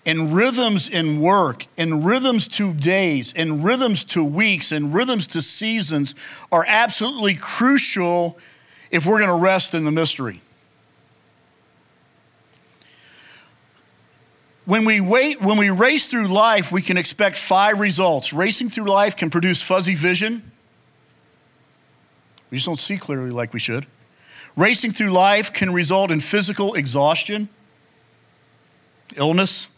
and 0.06 0.34
rhythms 0.34 0.88
in 0.88 1.20
work, 1.20 1.66
and 1.78 2.04
rhythms 2.04 2.46
to 2.49 2.75
days, 2.75 3.32
and 3.34 3.64
rhythms 3.64 4.04
to 4.04 4.23
weeks, 4.23 4.70
and 4.70 4.94
rhythms 4.94 5.26
to 5.28 5.40
seasons 5.40 6.14
are 6.52 6.64
absolutely 6.66 7.34
crucial 7.34 8.38
if 8.90 9.06
we're 9.06 9.18
going 9.18 9.30
to 9.30 9.42
rest 9.42 9.75
in 9.75 9.84
the 9.84 9.90
mystery. 9.90 10.40
When 14.66 14.84
we 14.84 15.00
wait, 15.00 15.42
when 15.42 15.58
we 15.58 15.70
race 15.70 16.06
through 16.06 16.28
life, 16.28 16.73
we 16.73 16.80
can 16.80 16.96
expect 16.96 17.37
five 17.37 17.80
results. 17.80 18.32
Racing 18.32 18.70
through 18.70 18.87
life 18.87 19.16
can 19.16 19.28
produce 19.28 19.62
fuzzy 19.62 19.94
vision. 19.94 20.50
We 22.50 22.58
just 22.58 22.66
don't 22.66 22.78
see 22.78 22.96
clearly 22.96 23.30
like 23.30 23.52
we 23.52 23.61
should. 23.61 23.87
Racing 24.56 24.92
through 24.92 25.11
life 25.11 25.52
can 25.52 25.73
result 25.73 26.11
in 26.11 26.20
physical 26.20 26.75
exhaustion, 26.75 27.49
illness. 29.16 29.68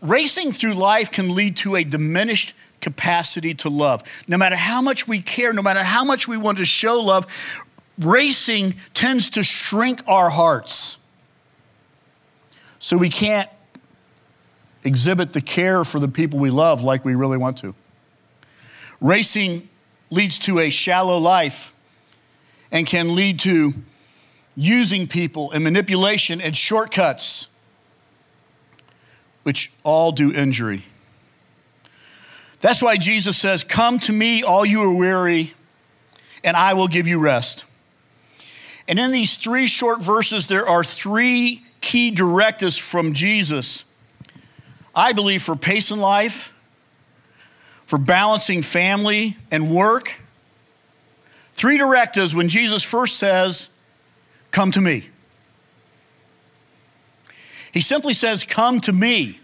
Racing 0.00 0.52
through 0.52 0.74
life 0.74 1.10
can 1.10 1.34
lead 1.34 1.56
to 1.58 1.76
a 1.76 1.84
diminished 1.84 2.54
capacity 2.80 3.54
to 3.54 3.68
love. 3.68 4.02
No 4.26 4.36
matter 4.36 4.56
how 4.56 4.82
much 4.82 5.06
we 5.06 5.20
care, 5.20 5.52
no 5.52 5.62
matter 5.62 5.82
how 5.82 6.04
much 6.04 6.26
we 6.26 6.36
want 6.36 6.58
to 6.58 6.64
show 6.64 7.00
love, 7.00 7.26
racing 7.98 8.74
tends 8.94 9.30
to 9.30 9.44
shrink 9.44 10.02
our 10.08 10.30
hearts. 10.30 10.98
So 12.78 12.96
we 12.96 13.08
can't 13.08 13.48
exhibit 14.84 15.32
the 15.32 15.40
care 15.40 15.84
for 15.84 16.00
the 16.00 16.08
people 16.08 16.38
we 16.38 16.50
love 16.50 16.82
like 16.82 17.04
we 17.04 17.14
really 17.14 17.38
want 17.38 17.58
to. 17.58 17.74
Racing 19.00 19.68
leads 20.10 20.38
to 20.40 20.58
a 20.58 20.70
shallow 20.70 21.18
life 21.18 21.72
and 22.72 22.86
can 22.86 23.14
lead 23.14 23.38
to 23.40 23.72
using 24.56 25.06
people 25.06 25.52
and 25.52 25.62
manipulation 25.64 26.40
and 26.40 26.56
shortcuts, 26.56 27.48
which 29.42 29.72
all 29.82 30.12
do 30.12 30.32
injury. 30.32 30.84
That's 32.60 32.82
why 32.82 32.96
Jesus 32.96 33.36
says, 33.36 33.64
Come 33.64 33.98
to 34.00 34.12
me, 34.12 34.42
all 34.42 34.64
you 34.64 34.82
are 34.82 34.94
weary, 34.94 35.54
and 36.44 36.56
I 36.56 36.74
will 36.74 36.88
give 36.88 37.06
you 37.08 37.18
rest. 37.18 37.64
And 38.88 38.98
in 38.98 39.10
these 39.10 39.36
three 39.36 39.66
short 39.66 40.02
verses, 40.02 40.46
there 40.46 40.68
are 40.68 40.84
three 40.84 41.64
key 41.80 42.10
directives 42.10 42.76
from 42.76 43.12
Jesus. 43.12 43.84
I 44.94 45.12
believe 45.12 45.42
for 45.42 45.56
pace 45.56 45.90
in 45.90 45.98
life, 45.98 46.52
for 47.86 47.98
balancing 47.98 48.62
family 48.62 49.36
and 49.50 49.74
work, 49.74 50.20
Three 51.54 51.78
directives 51.78 52.34
when 52.34 52.48
Jesus 52.48 52.82
first 52.82 53.18
says, 53.18 53.68
Come 54.50 54.70
to 54.72 54.80
me. 54.80 55.08
He 57.72 57.80
simply 57.80 58.14
says, 58.14 58.44
Come 58.44 58.80
to 58.82 58.92
me. 58.92 59.40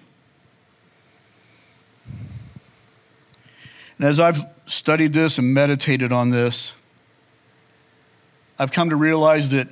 And 3.98 4.06
as 4.06 4.20
I've 4.20 4.46
studied 4.66 5.12
this 5.12 5.38
and 5.38 5.52
meditated 5.52 6.12
on 6.12 6.30
this, 6.30 6.72
I've 8.58 8.70
come 8.70 8.90
to 8.90 8.96
realize 8.96 9.50
that 9.50 9.68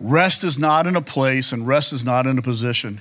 rest 0.00 0.44
is 0.44 0.58
not 0.58 0.86
in 0.86 0.96
a 0.96 1.02
place 1.02 1.52
and 1.52 1.66
rest 1.66 1.92
is 1.92 2.04
not 2.04 2.26
in 2.26 2.36
a 2.38 2.42
position. 2.42 3.00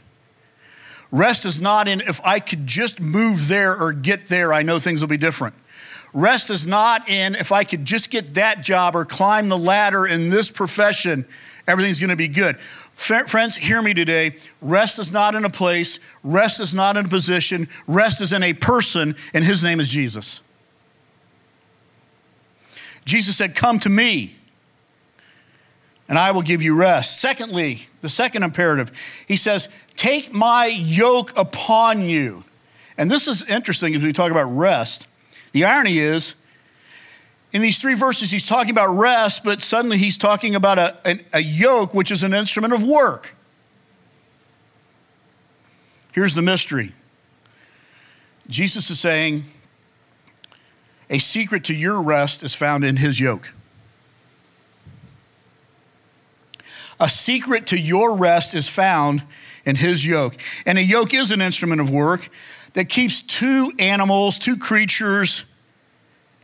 Rest 1.12 1.46
is 1.46 1.62
not 1.62 1.88
in 1.88 2.01
if 2.01 2.22
I 2.25 2.40
could 2.40 2.68
just 2.68 3.00
move 3.00 3.48
there 3.48 3.75
or 3.75 3.92
get 3.94 4.27
there, 4.27 4.53
I 4.53 4.64
know 4.64 4.79
things 4.79 5.01
will 5.01 5.08
be 5.08 5.18
different. 5.18 5.55
Rest 6.14 6.50
is 6.50 6.66
not 6.66 7.10
in 7.10 7.36
if 7.36 7.51
I 7.51 7.64
could 7.64 7.84
just 7.84 8.10
get 8.10 8.36
that 8.36 8.62
job 8.62 8.96
or 8.96 9.05
climb 9.05 9.50
the 9.50 9.58
ladder 9.58 10.05
in 10.05 10.29
this 10.29 10.50
profession, 10.50 11.25
everything's 11.68 12.00
going 12.00 12.10
to 12.10 12.16
be 12.16 12.29
good. 12.29 12.58
Friends, 12.96 13.58
hear 13.58 13.81
me 13.81 13.94
today. 13.94 14.38
Rest 14.62 15.00
is 15.00 15.12
not 15.12 15.36
in 15.36 15.44
a 15.44 15.50
place, 15.50 16.00
rest 16.24 16.62
is 16.62 16.74
not 16.74 16.96
in 16.96 17.05
a 17.05 17.10
position, 17.10 17.68
rest 17.88 18.22
is 18.22 18.31
in 18.31 18.42
a 18.42 18.53
person, 18.53 19.16
and 19.34 19.44
his 19.44 19.64
name 19.64 19.81
is 19.81 19.90
Jesus. 19.90 20.42
Jesus 23.03 23.36
said, 23.36 23.53
Come 23.53 23.79
to 23.81 23.90
me, 23.90 24.38
and 26.08 26.18
I 26.18 26.31
will 26.31 26.42
give 26.42 26.62
you 26.62 26.74
rest. 26.74 27.20
Secondly, 27.20 27.88
the 28.01 28.10
second 28.10 28.44
imperative, 28.44 28.92
he 29.27 29.36
says, 29.36 29.68
Take 29.98 30.34
my 30.34 30.66
yoke 30.68 31.38
upon 31.38 32.08
you. 32.08 32.46
And 32.98 33.12
this 33.12 33.27
is 33.27 33.44
interesting 33.44 33.94
as 33.94 34.03
we 34.03 34.14
talk 34.14 34.31
about 34.31 34.46
rest. 34.46 35.08
The 35.51 35.66
irony 35.66 35.98
is, 35.98 36.36
in 37.55 37.61
these 37.61 37.79
three 37.79 37.94
verses, 37.94 38.31
he's 38.31 38.44
talking 38.44 38.72
about 38.72 38.98
rest, 38.98 39.46
but 39.46 39.61
suddenly 39.61 39.98
he's 39.98 40.18
talking 40.18 40.55
about 40.55 40.77
a, 40.77 40.98
a, 41.05 41.20
a 41.35 41.39
yoke, 41.39 41.94
which 41.94 42.11
is 42.11 42.22
an 42.22 42.33
instrument 42.33 42.74
of 42.74 42.85
work. 42.85 43.33
Here's 46.11 46.35
the 46.35 46.41
mystery 46.41 46.91
Jesus 48.50 48.89
is 48.89 49.00
saying, 49.00 49.46
a 51.09 51.18
secret 51.18 51.63
to 51.65 51.74
your 51.74 52.03
rest 52.03 52.44
is 52.44 52.53
found 52.53 52.83
in 52.83 52.98
his 52.98 53.22
yoke. 53.22 53.53
A 57.00 57.07
secret 57.07 57.68
to 57.68 57.79
your 57.79 58.18
rest 58.18 58.53
is 58.53 58.68
found 58.68 59.24
in 59.63 59.77
his 59.77 60.05
yoke. 60.05 60.35
And 60.65 60.77
a 60.77 60.83
yoke 60.83 61.13
is 61.13 61.31
an 61.31 61.39
instrument 61.39 61.79
of 61.79 61.89
work 61.89 62.27
that 62.74 62.89
keeps 62.89 63.22
two 63.22 63.72
animals, 63.79 64.39
two 64.39 64.57
creatures 64.57 65.46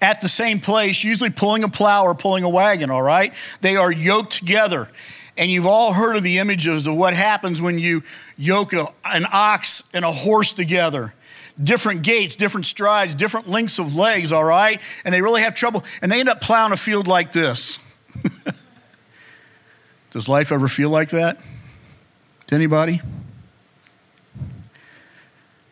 at 0.02 0.20
the 0.20 0.28
same 0.28 0.60
place, 0.60 1.04
usually 1.04 1.30
pulling 1.30 1.64
a 1.64 1.70
plow 1.70 2.04
or 2.04 2.16
pulling 2.16 2.44
a 2.44 2.50
wagon, 2.50 2.90
all 2.90 3.04
right? 3.04 3.34
They 3.62 3.76
are 3.76 3.92
yoked 3.92 4.34
together. 4.34 4.90
And 5.38 5.50
you've 5.50 5.68
all 5.68 5.94
heard 5.94 6.16
of 6.16 6.24
the 6.24 6.40
images 6.40 6.88
of 6.88 6.98
what 6.98 7.14
happens 7.14 7.62
when 7.62 7.78
you 7.80 8.04
yoke 8.36 8.74
a, 8.74 8.88
an 9.06 9.26
ox 9.32 9.84
and 9.94 10.04
a 10.04 10.12
horse 10.12 10.54
together. 10.54 11.14
Different 11.62 12.02
gaits, 12.02 12.36
different 12.36 12.66
strides, 12.66 13.14
different 13.14 13.48
lengths 13.48 13.78
of 13.78 13.96
legs, 13.96 14.32
all 14.32 14.44
right? 14.44 14.82
And 15.06 15.14
they 15.14 15.22
really 15.22 15.42
have 15.44 15.54
trouble. 15.54 15.84
And 16.02 16.12
they 16.12 16.20
end 16.20 16.30
up 16.30 16.42
plowing 16.42 16.74
a 16.74 16.78
field 16.78 17.08
like 17.08 17.32
this. 17.32 17.78
Does 20.12 20.28
life 20.28 20.52
ever 20.52 20.68
feel 20.68 20.90
like 20.90 21.10
that? 21.10 21.38
To 22.48 22.56
anybody? 22.56 23.02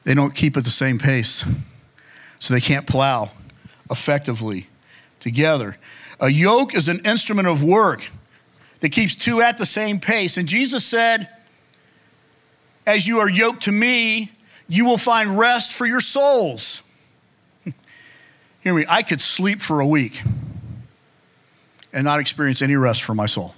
they 0.05 0.13
don't 0.15 0.33
keep 0.33 0.57
at 0.57 0.63
the 0.63 0.71
same 0.71 0.97
pace. 0.97 1.45
So 2.39 2.53
they 2.53 2.61
can't 2.61 2.87
plow 2.87 3.31
effectively 3.89 4.67
together. 5.19 5.77
A 6.19 6.29
yoke 6.29 6.75
is 6.75 6.87
an 6.87 6.99
instrument 7.05 7.47
of 7.47 7.63
work 7.63 8.09
that 8.79 8.89
keeps 8.89 9.15
two 9.15 9.41
at 9.41 9.57
the 9.57 9.65
same 9.65 9.99
pace. 9.99 10.37
And 10.37 10.47
Jesus 10.47 10.85
said, 10.85 11.29
As 12.85 13.07
you 13.07 13.19
are 13.19 13.29
yoked 13.29 13.63
to 13.63 13.71
me, 13.71 14.31
you 14.67 14.85
will 14.85 14.97
find 14.97 15.37
rest 15.37 15.73
for 15.73 15.85
your 15.85 16.01
souls. 16.01 16.81
Hear 18.61 18.75
me, 18.75 18.85
I 18.87 19.01
could 19.01 19.21
sleep 19.21 19.61
for 19.61 19.79
a 19.79 19.87
week 19.87 20.21
and 21.91 22.03
not 22.03 22.19
experience 22.19 22.61
any 22.61 22.75
rest 22.75 23.03
for 23.03 23.15
my 23.15 23.25
soul. 23.25 23.55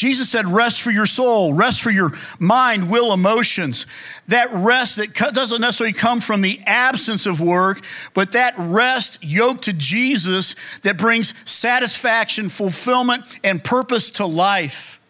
Jesus 0.00 0.30
said, 0.30 0.46
rest 0.46 0.80
for 0.80 0.90
your 0.90 1.04
soul, 1.04 1.52
rest 1.52 1.82
for 1.82 1.90
your 1.90 2.12
mind, 2.38 2.90
will, 2.90 3.12
emotions. 3.12 3.86
That 4.28 4.48
rest 4.50 4.96
that 4.96 5.12
doesn't 5.14 5.60
necessarily 5.60 5.92
come 5.92 6.22
from 6.22 6.40
the 6.40 6.58
absence 6.64 7.26
of 7.26 7.42
work, 7.42 7.82
but 8.14 8.32
that 8.32 8.54
rest 8.56 9.22
yoked 9.22 9.64
to 9.64 9.74
Jesus 9.74 10.56
that 10.84 10.96
brings 10.96 11.34
satisfaction, 11.44 12.48
fulfillment, 12.48 13.26
and 13.44 13.62
purpose 13.62 14.10
to 14.12 14.24
life. 14.24 15.02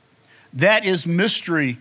That 0.54 0.84
is 0.84 1.06
mystery 1.06 1.78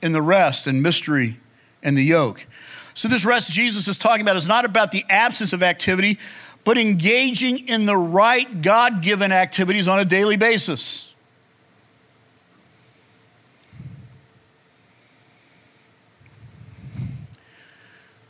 in 0.00 0.12
the 0.12 0.22
rest 0.22 0.66
and 0.66 0.82
mystery 0.82 1.36
in 1.82 1.94
the 1.94 2.04
yoke. 2.04 2.46
So, 2.94 3.08
this 3.08 3.26
rest 3.26 3.52
Jesus 3.52 3.86
is 3.86 3.98
talking 3.98 4.22
about 4.22 4.36
is 4.36 4.48
not 4.48 4.64
about 4.64 4.92
the 4.92 5.04
absence 5.10 5.52
of 5.52 5.62
activity, 5.62 6.18
but 6.64 6.78
engaging 6.78 7.68
in 7.68 7.84
the 7.84 7.98
right 7.98 8.62
God 8.62 9.02
given 9.02 9.30
activities 9.30 9.88
on 9.88 9.98
a 9.98 10.06
daily 10.06 10.38
basis. 10.38 11.07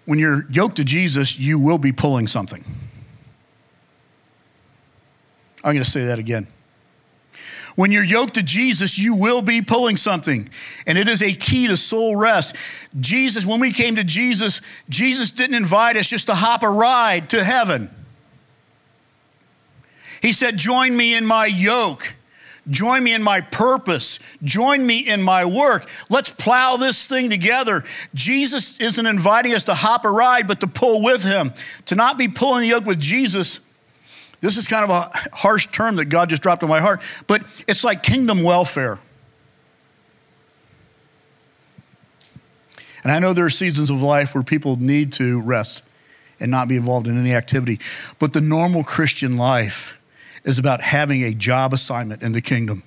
When 0.09 0.19
you're 0.19 0.47
yoked 0.51 0.77
to 0.77 0.85
Jesus, 0.85 1.39
you 1.39 1.59
will 1.59 1.77
be 1.77 1.93
pulling 1.93 2.29
something. 2.29 2.65
I'm 5.63 5.75
going 5.75 5.85
to 5.85 5.91
say 5.91 6.07
that 6.07 6.19
again. 6.19 6.47
When 7.77 7.93
you're 7.93 8.03
yoked 8.03 8.33
to 8.37 8.43
Jesus, 8.43 8.99
you 8.99 9.15
will 9.15 9.43
be 9.43 9.61
pulling 9.61 9.99
something. 9.99 10.49
And 10.87 10.97
it 10.97 11.09
is 11.09 11.23
a 11.23 11.35
key 11.35 11.67
to 11.67 11.77
soul 11.77 12.17
rest. 12.17 12.57
Jesus, 12.99 13.45
when 13.45 13.61
we 13.61 13.71
came 13.71 13.97
to 13.97 14.03
Jesus, 14.03 14.63
Jesus 14.89 15.31
didn't 15.31 15.57
invite 15.57 15.99
us 15.99 16.09
just 16.09 16.29
to 16.29 16.35
hop 16.35 16.63
a 16.63 16.71
ride 16.71 17.29
to 17.29 17.45
heaven. 17.45 17.91
He 20.23 20.33
said, 20.33 20.57
Join 20.57 20.97
me 20.97 21.19
in 21.19 21.27
my 21.27 21.45
yoke. 21.45 22.15
Join 22.71 23.03
me 23.03 23.15
in 23.15 23.23
my 23.23 23.41
purpose. 23.41 24.21
Join 24.43 24.87
me 24.87 24.99
in 24.99 25.23
my 25.23 25.45
work. 25.45 25.89
Let's 26.11 26.31
plow 26.31 26.77
this 26.77 27.07
thing 27.07 27.31
together. 27.31 27.85
Jesus 28.15 28.79
isn't 28.79 29.07
inviting 29.07 29.55
us 29.55 29.65
to 29.65 29.75
hop 29.75 30.05
a 30.05 30.11
ride, 30.11 30.47
but 30.47 30.61
to 30.61 30.67
pull 30.67 31.03
with 31.03 31.25
him. 31.25 31.53
To 31.87 31.95
not 31.95 32.19
be 32.19 32.29
pulling 32.29 32.63
the 32.63 32.69
yoke 32.69 32.85
with 32.85 33.01
Jesus. 33.01 33.61
This 34.41 34.57
is 34.57 34.69
kind 34.69 34.85
of 34.85 34.91
a 34.91 35.11
harsh 35.37 35.67
term 35.67 35.97
that 35.97 36.07
God 36.07 36.31
just 36.31 36.43
dropped 36.43 36.63
in 36.63 36.69
my 36.69 36.81
heart, 36.81 37.03
but 37.27 37.43
it's 37.67 37.83
like 37.83 38.03
kingdom 38.03 38.43
welfare. 38.43 39.01
And 43.03 43.13
I 43.13 43.19
know 43.19 43.33
there 43.33 43.47
are 43.47 43.51
seasons 43.51 43.91
of 43.91 44.03
life 44.03 44.35
where 44.35 44.45
people 44.45 44.77
need 44.77 45.13
to 45.15 45.41
rest 45.43 45.83
and 46.41 46.51
not 46.51 46.69
be 46.69 46.77
involved 46.77 47.07
in 47.07 47.19
any 47.19 47.35
activity. 47.35 47.81
But 48.19 48.33
the 48.33 48.41
normal 48.41 48.85
Christian 48.85 49.37
life 49.37 49.98
is 50.45 50.59
about 50.59 50.81
having 50.81 51.23
a 51.23 51.33
job 51.33 51.73
assignment 51.73 52.23
in 52.23 52.33
the 52.33 52.41
kingdom 52.41 52.83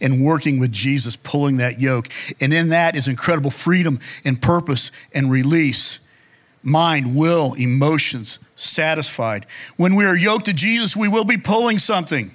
and 0.00 0.24
working 0.24 0.58
with 0.58 0.72
Jesus, 0.72 1.16
pulling 1.16 1.56
that 1.58 1.80
yoke. 1.80 2.08
And 2.40 2.52
in 2.52 2.70
that 2.70 2.96
is 2.96 3.08
incredible 3.08 3.50
freedom 3.50 4.00
and 4.24 4.40
purpose 4.40 4.90
and 5.14 5.30
release. 5.30 6.00
Mind, 6.62 7.14
will, 7.16 7.54
emotions 7.54 8.38
satisfied. 8.56 9.46
When 9.76 9.94
we 9.94 10.04
are 10.04 10.16
yoked 10.16 10.46
to 10.46 10.52
Jesus, 10.52 10.96
we 10.96 11.08
will 11.08 11.24
be 11.24 11.36
pulling 11.36 11.78
something. 11.78 12.32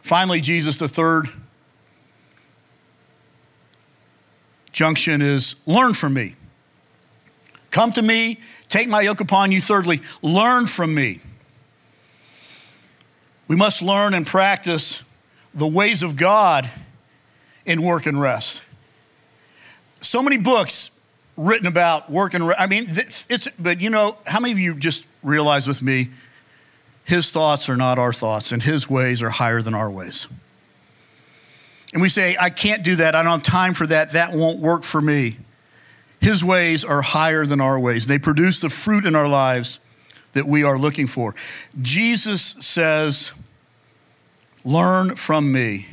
Finally, 0.00 0.40
Jesus, 0.40 0.76
the 0.76 0.88
third 0.88 1.28
junction 4.72 5.22
is 5.22 5.54
learn 5.66 5.94
from 5.94 6.14
me. 6.14 6.34
Come 7.70 7.92
to 7.92 8.02
me, 8.02 8.38
take 8.68 8.88
my 8.88 9.00
yoke 9.00 9.20
upon 9.20 9.52
you. 9.52 9.60
Thirdly, 9.60 10.02
learn 10.20 10.66
from 10.66 10.94
me. 10.94 11.20
We 13.52 13.56
must 13.56 13.82
learn 13.82 14.14
and 14.14 14.26
practice 14.26 15.02
the 15.52 15.66
ways 15.66 16.02
of 16.02 16.16
God 16.16 16.70
in 17.66 17.82
work 17.82 18.06
and 18.06 18.18
rest. 18.18 18.62
So 20.00 20.22
many 20.22 20.38
books 20.38 20.90
written 21.36 21.66
about 21.66 22.10
work 22.10 22.32
and 22.32 22.48
rest. 22.48 22.58
I 22.58 22.66
mean, 22.66 22.86
it's, 22.88 23.50
but 23.58 23.78
you 23.82 23.90
know, 23.90 24.16
how 24.26 24.40
many 24.40 24.52
of 24.52 24.58
you 24.58 24.74
just 24.76 25.04
realize 25.22 25.68
with 25.68 25.82
me, 25.82 26.08
his 27.04 27.30
thoughts 27.30 27.68
are 27.68 27.76
not 27.76 27.98
our 27.98 28.14
thoughts, 28.14 28.52
and 28.52 28.62
his 28.62 28.88
ways 28.88 29.22
are 29.22 29.28
higher 29.28 29.60
than 29.60 29.74
our 29.74 29.90
ways? 29.90 30.28
And 31.92 32.00
we 32.00 32.08
say, 32.08 32.34
I 32.40 32.48
can't 32.48 32.82
do 32.82 32.96
that. 32.96 33.14
I 33.14 33.22
don't 33.22 33.32
have 33.32 33.42
time 33.42 33.74
for 33.74 33.86
that. 33.88 34.12
That 34.12 34.32
won't 34.32 34.60
work 34.60 34.82
for 34.82 35.02
me. 35.02 35.36
His 36.22 36.42
ways 36.42 36.86
are 36.86 37.02
higher 37.02 37.44
than 37.44 37.60
our 37.60 37.78
ways. 37.78 38.06
They 38.06 38.18
produce 38.18 38.60
the 38.60 38.70
fruit 38.70 39.04
in 39.04 39.14
our 39.14 39.28
lives 39.28 39.78
that 40.32 40.46
we 40.46 40.64
are 40.64 40.78
looking 40.78 41.06
for. 41.06 41.34
Jesus 41.82 42.56
says, 42.60 43.32
Learn 44.64 45.16
from 45.16 45.50
me. 45.50 45.86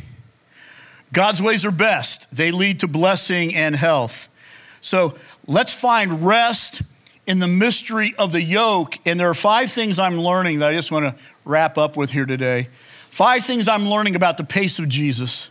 God's 1.11 1.41
ways 1.41 1.65
are 1.65 1.71
best, 1.71 2.29
they 2.35 2.51
lead 2.51 2.81
to 2.81 2.87
blessing 2.87 3.55
and 3.55 3.75
health. 3.75 4.29
So 4.81 5.15
let's 5.47 5.73
find 5.73 6.25
rest 6.25 6.83
in 7.25 7.39
the 7.39 7.47
mystery 7.47 8.15
of 8.17 8.31
the 8.31 8.41
yoke. 8.41 8.97
And 9.05 9.19
there 9.19 9.29
are 9.29 9.35
five 9.35 9.71
things 9.71 9.99
I'm 9.99 10.17
learning 10.17 10.59
that 10.59 10.69
I 10.69 10.73
just 10.73 10.91
want 10.91 11.05
to 11.05 11.23
wrap 11.45 11.77
up 11.77 11.97
with 11.97 12.11
here 12.11 12.25
today. 12.25 12.69
Five 13.09 13.43
things 13.43 13.67
I'm 13.67 13.87
learning 13.87 14.15
about 14.15 14.37
the 14.37 14.43
pace 14.43 14.79
of 14.79 14.87
Jesus. 14.87 15.49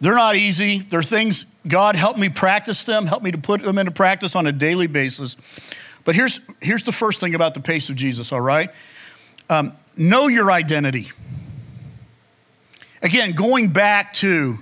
They're 0.00 0.14
not 0.14 0.34
easy. 0.34 0.78
They're 0.78 1.02
things, 1.02 1.46
God, 1.68 1.94
help 1.94 2.16
me 2.16 2.28
practice 2.28 2.84
them, 2.84 3.06
help 3.06 3.22
me 3.22 3.30
to 3.30 3.38
put 3.38 3.62
them 3.62 3.78
into 3.78 3.92
practice 3.92 4.34
on 4.34 4.46
a 4.46 4.52
daily 4.52 4.86
basis. 4.86 5.36
But 6.04 6.16
here's, 6.16 6.40
here's 6.60 6.82
the 6.82 6.92
first 6.92 7.20
thing 7.20 7.34
about 7.34 7.54
the 7.54 7.60
pace 7.60 7.88
of 7.88 7.94
Jesus, 7.94 8.32
all 8.32 8.40
right? 8.40 8.70
Um, 9.48 9.76
know 9.96 10.26
your 10.26 10.50
identity. 10.50 11.10
Again, 13.02 13.32
going 13.32 13.68
back 13.68 14.12
to 14.14 14.58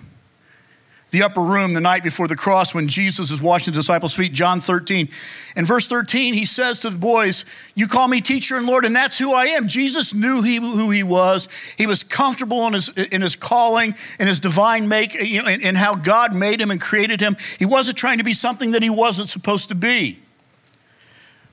the 1.11 1.23
upper 1.25 1.43
room 1.43 1.75
the 1.75 1.81
night 1.81 2.03
before 2.03 2.29
the 2.29 2.37
cross 2.37 2.75
when 2.75 2.89
Jesus 2.89 3.31
is 3.31 3.43
washing 3.43 3.73
the 3.73 3.81
disciples' 3.81 4.15
feet, 4.15 4.33
John 4.33 4.61
13. 4.61 5.09
In 5.57 5.65
verse 5.65 5.89
13, 5.89 6.35
he 6.35 6.45
says 6.45 6.81
to 6.81 6.91
the 6.91 6.99
boys, 6.99 7.45
You 7.75 7.89
call 7.89 8.09
me 8.09 8.21
teacher 8.21 8.57
and 8.57 8.67
Lord, 8.67 8.85
and 8.85 8.95
that's 8.95 9.19
who 9.19 9.35
I 9.35 9.47
am. 9.47 9.67
Jesus 9.67 10.15
knew 10.15 10.43
he, 10.43 10.57
who 10.57 10.91
he 10.91 11.03
was. 11.03 11.49
He 11.77 11.87
was 11.87 12.03
comfortable 12.03 12.67
in 12.69 12.75
his, 12.75 12.89
in 12.89 13.23
his 13.23 13.37
calling, 13.37 13.95
in 14.19 14.29
his 14.29 14.41
divine 14.41 14.89
make, 14.89 15.15
you 15.15 15.43
know, 15.43 15.49
in 15.49 15.75
how 15.75 15.97
God 15.97 16.35
made 16.35 16.61
him 16.61 16.71
and 16.71 16.81
created 16.81 17.21
him. 17.21 17.37
He 17.59 17.67
wasn't 17.67 17.99
trying 17.99 18.19
to 18.19 18.25
be 18.25 18.33
something 18.33 18.71
that 18.71 18.83
he 18.83 18.91
wasn't 18.91 19.29
supposed 19.29 19.69
to 19.71 19.75
be. 19.75 20.21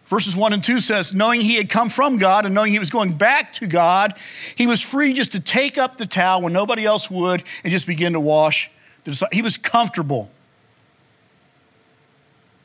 Verses 0.07 0.35
1 0.37 0.53
and 0.53 0.63
2 0.63 0.79
says, 0.79 1.13
knowing 1.13 1.41
he 1.41 1.55
had 1.55 1.69
come 1.69 1.89
from 1.89 2.17
God 2.17 2.45
and 2.45 2.55
knowing 2.55 2.71
he 2.71 2.79
was 2.79 2.89
going 2.89 3.13
back 3.17 3.51
to 3.53 3.67
God, 3.67 4.17
he 4.55 4.65
was 4.65 4.81
free 4.81 5.11
just 5.11 5.33
to 5.33 5.39
take 5.41 5.77
up 5.77 5.97
the 5.97 6.05
towel 6.05 6.41
when 6.41 6.53
nobody 6.53 6.85
else 6.85 7.11
would 7.11 7.43
and 7.63 7.71
just 7.71 7.85
begin 7.85 8.13
to 8.13 8.19
wash 8.19 8.71
he 9.31 9.41
was 9.41 9.55
comfortable 9.55 10.29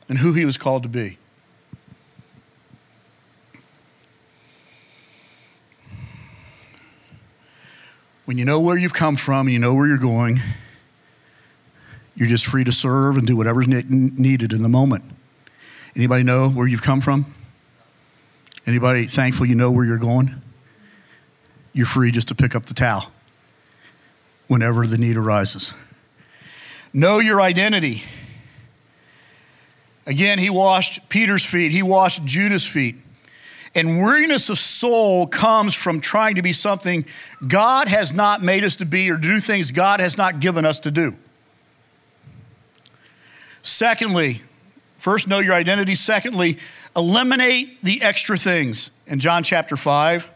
in 0.09 0.17
who 0.17 0.33
he 0.33 0.45
was 0.45 0.57
called 0.57 0.83
to 0.83 0.89
be. 0.89 1.17
When 8.25 8.37
you 8.37 8.45
know 8.45 8.59
where 8.59 8.77
you've 8.77 8.93
come 8.93 9.15
from, 9.15 9.47
and 9.47 9.53
you 9.53 9.59
know 9.59 9.73
where 9.73 9.87
you're 9.87 9.97
going, 9.97 10.41
you're 12.15 12.27
just 12.27 12.45
free 12.45 12.63
to 12.63 12.71
serve 12.71 13.17
and 13.17 13.27
do 13.27 13.35
whatever's 13.35 13.67
needed 13.67 14.53
in 14.53 14.61
the 14.61 14.69
moment. 14.69 15.03
Anybody 15.95 16.23
know 16.23 16.49
where 16.49 16.67
you've 16.67 16.81
come 16.81 17.01
from? 17.01 17.25
Anybody 18.65 19.05
thankful 19.05 19.45
you 19.45 19.55
know 19.55 19.71
where 19.71 19.85
you're 19.85 19.97
going? 19.97 20.41
You're 21.73 21.85
free 21.85 22.11
just 22.11 22.29
to 22.29 22.35
pick 22.35 22.55
up 22.55 22.65
the 22.65 22.73
towel 22.73 23.11
whenever 24.47 24.87
the 24.87 24.97
need 24.97 25.17
arises. 25.17 25.73
Know 26.93 27.19
your 27.19 27.41
identity. 27.41 28.03
Again, 30.05 30.37
he 30.39 30.49
washed 30.49 31.07
Peter's 31.09 31.45
feet, 31.45 31.71
he 31.71 31.83
washed 31.83 32.23
Judas' 32.25 32.65
feet. 32.65 32.95
And 33.75 33.99
weariness 33.99 34.49
of 34.49 34.59
soul 34.59 35.25
comes 35.25 35.73
from 35.73 35.99
trying 35.99 36.35
to 36.35 36.43
be 36.43 36.53
something 36.53 37.05
God 37.47 37.87
has 37.87 38.13
not 38.13 38.43
made 38.43 38.63
us 38.63 38.75
to 38.77 38.85
be 38.85 39.09
or 39.09 39.15
to 39.15 39.21
do 39.21 39.39
things 39.39 39.71
God 39.71 39.99
has 39.99 40.15
not 40.15 40.39
given 40.39 40.63
us 40.63 40.79
to 40.81 40.91
do. 40.91 41.17
Secondly, 43.63 44.43
first, 45.03 45.27
know 45.27 45.39
your 45.39 45.53
identity. 45.53 45.95
Secondly, 45.95 46.57
eliminate 46.95 47.81
the 47.83 48.01
extra 48.01 48.37
things. 48.37 48.89
In 49.05 49.19
John 49.19 49.43
chapter 49.43 49.75
5, 49.75 50.29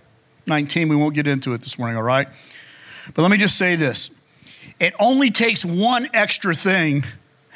19, 0.45 0.89
we 0.89 0.95
won't 0.95 1.15
get 1.15 1.25
into 1.25 1.53
it 1.53 1.61
this 1.61 1.79
morning, 1.79 1.95
all 1.95 2.03
right? 2.03 2.27
But 3.13 3.21
let 3.21 3.31
me 3.31 3.37
just 3.37 3.57
say 3.57 3.75
this 3.75 4.11
it 4.79 4.93
only 4.99 5.31
takes 5.31 5.63
one 5.63 6.09
extra 6.13 6.53
thing 6.53 7.05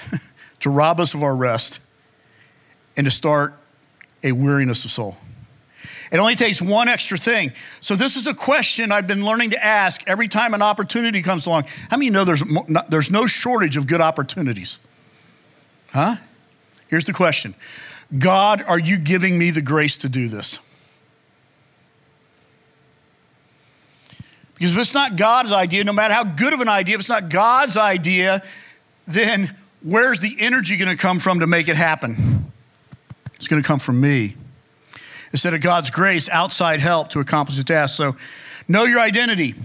to 0.61 0.69
rob 0.69 0.99
us 0.99 1.13
of 1.13 1.21
our 1.21 1.35
rest 1.35 1.81
and 2.95 3.05
to 3.05 3.11
start 3.11 3.55
a 4.23 4.31
weariness 4.31 4.85
of 4.85 4.91
soul. 4.91 5.17
It 6.11 6.17
only 6.17 6.35
takes 6.35 6.61
one 6.61 6.87
extra 6.87 7.17
thing. 7.17 7.51
So, 7.81 7.95
this 7.95 8.15
is 8.15 8.27
a 8.27 8.33
question 8.33 8.91
I've 8.91 9.07
been 9.07 9.25
learning 9.25 9.51
to 9.51 9.63
ask 9.63 10.01
every 10.07 10.29
time 10.29 10.53
an 10.53 10.61
opportunity 10.61 11.21
comes 11.21 11.45
along. 11.45 11.65
How 11.89 11.97
many 11.97 12.09
know 12.09 12.23
there's, 12.23 12.43
there's 12.87 13.11
no 13.11 13.27
shortage 13.27 13.75
of 13.75 13.87
good 13.87 14.01
opportunities? 14.01 14.79
Huh? 15.93 16.15
Here's 16.91 17.05
the 17.05 17.13
question 17.13 17.55
God, 18.15 18.61
are 18.67 18.77
you 18.77 18.99
giving 18.99 19.39
me 19.39 19.49
the 19.49 19.63
grace 19.63 19.97
to 19.99 20.09
do 20.09 20.27
this? 20.27 20.59
Because 24.53 24.75
if 24.75 24.81
it's 24.81 24.93
not 24.93 25.15
God's 25.15 25.51
idea, 25.51 25.83
no 25.83 25.93
matter 25.93 26.13
how 26.13 26.23
good 26.23 26.53
of 26.53 26.59
an 26.59 26.69
idea, 26.69 26.93
if 26.93 26.99
it's 26.99 27.09
not 27.09 27.29
God's 27.29 27.77
idea, 27.77 28.43
then 29.07 29.55
where's 29.81 30.19
the 30.19 30.35
energy 30.37 30.77
going 30.77 30.95
to 30.95 31.01
come 31.01 31.17
from 31.17 31.39
to 31.39 31.47
make 31.47 31.67
it 31.67 31.75
happen? 31.75 32.51
It's 33.37 33.47
going 33.47 33.59
to 33.59 33.67
come 33.67 33.79
from 33.79 33.99
me. 33.99 34.35
Instead 35.31 35.55
of 35.55 35.61
God's 35.61 35.89
grace, 35.89 36.29
outside 36.29 36.79
help 36.79 37.09
to 37.11 37.19
accomplish 37.21 37.57
the 37.57 37.63
task. 37.63 37.95
So 37.95 38.15
know 38.67 38.83
your 38.83 38.99
identity. 38.99 39.55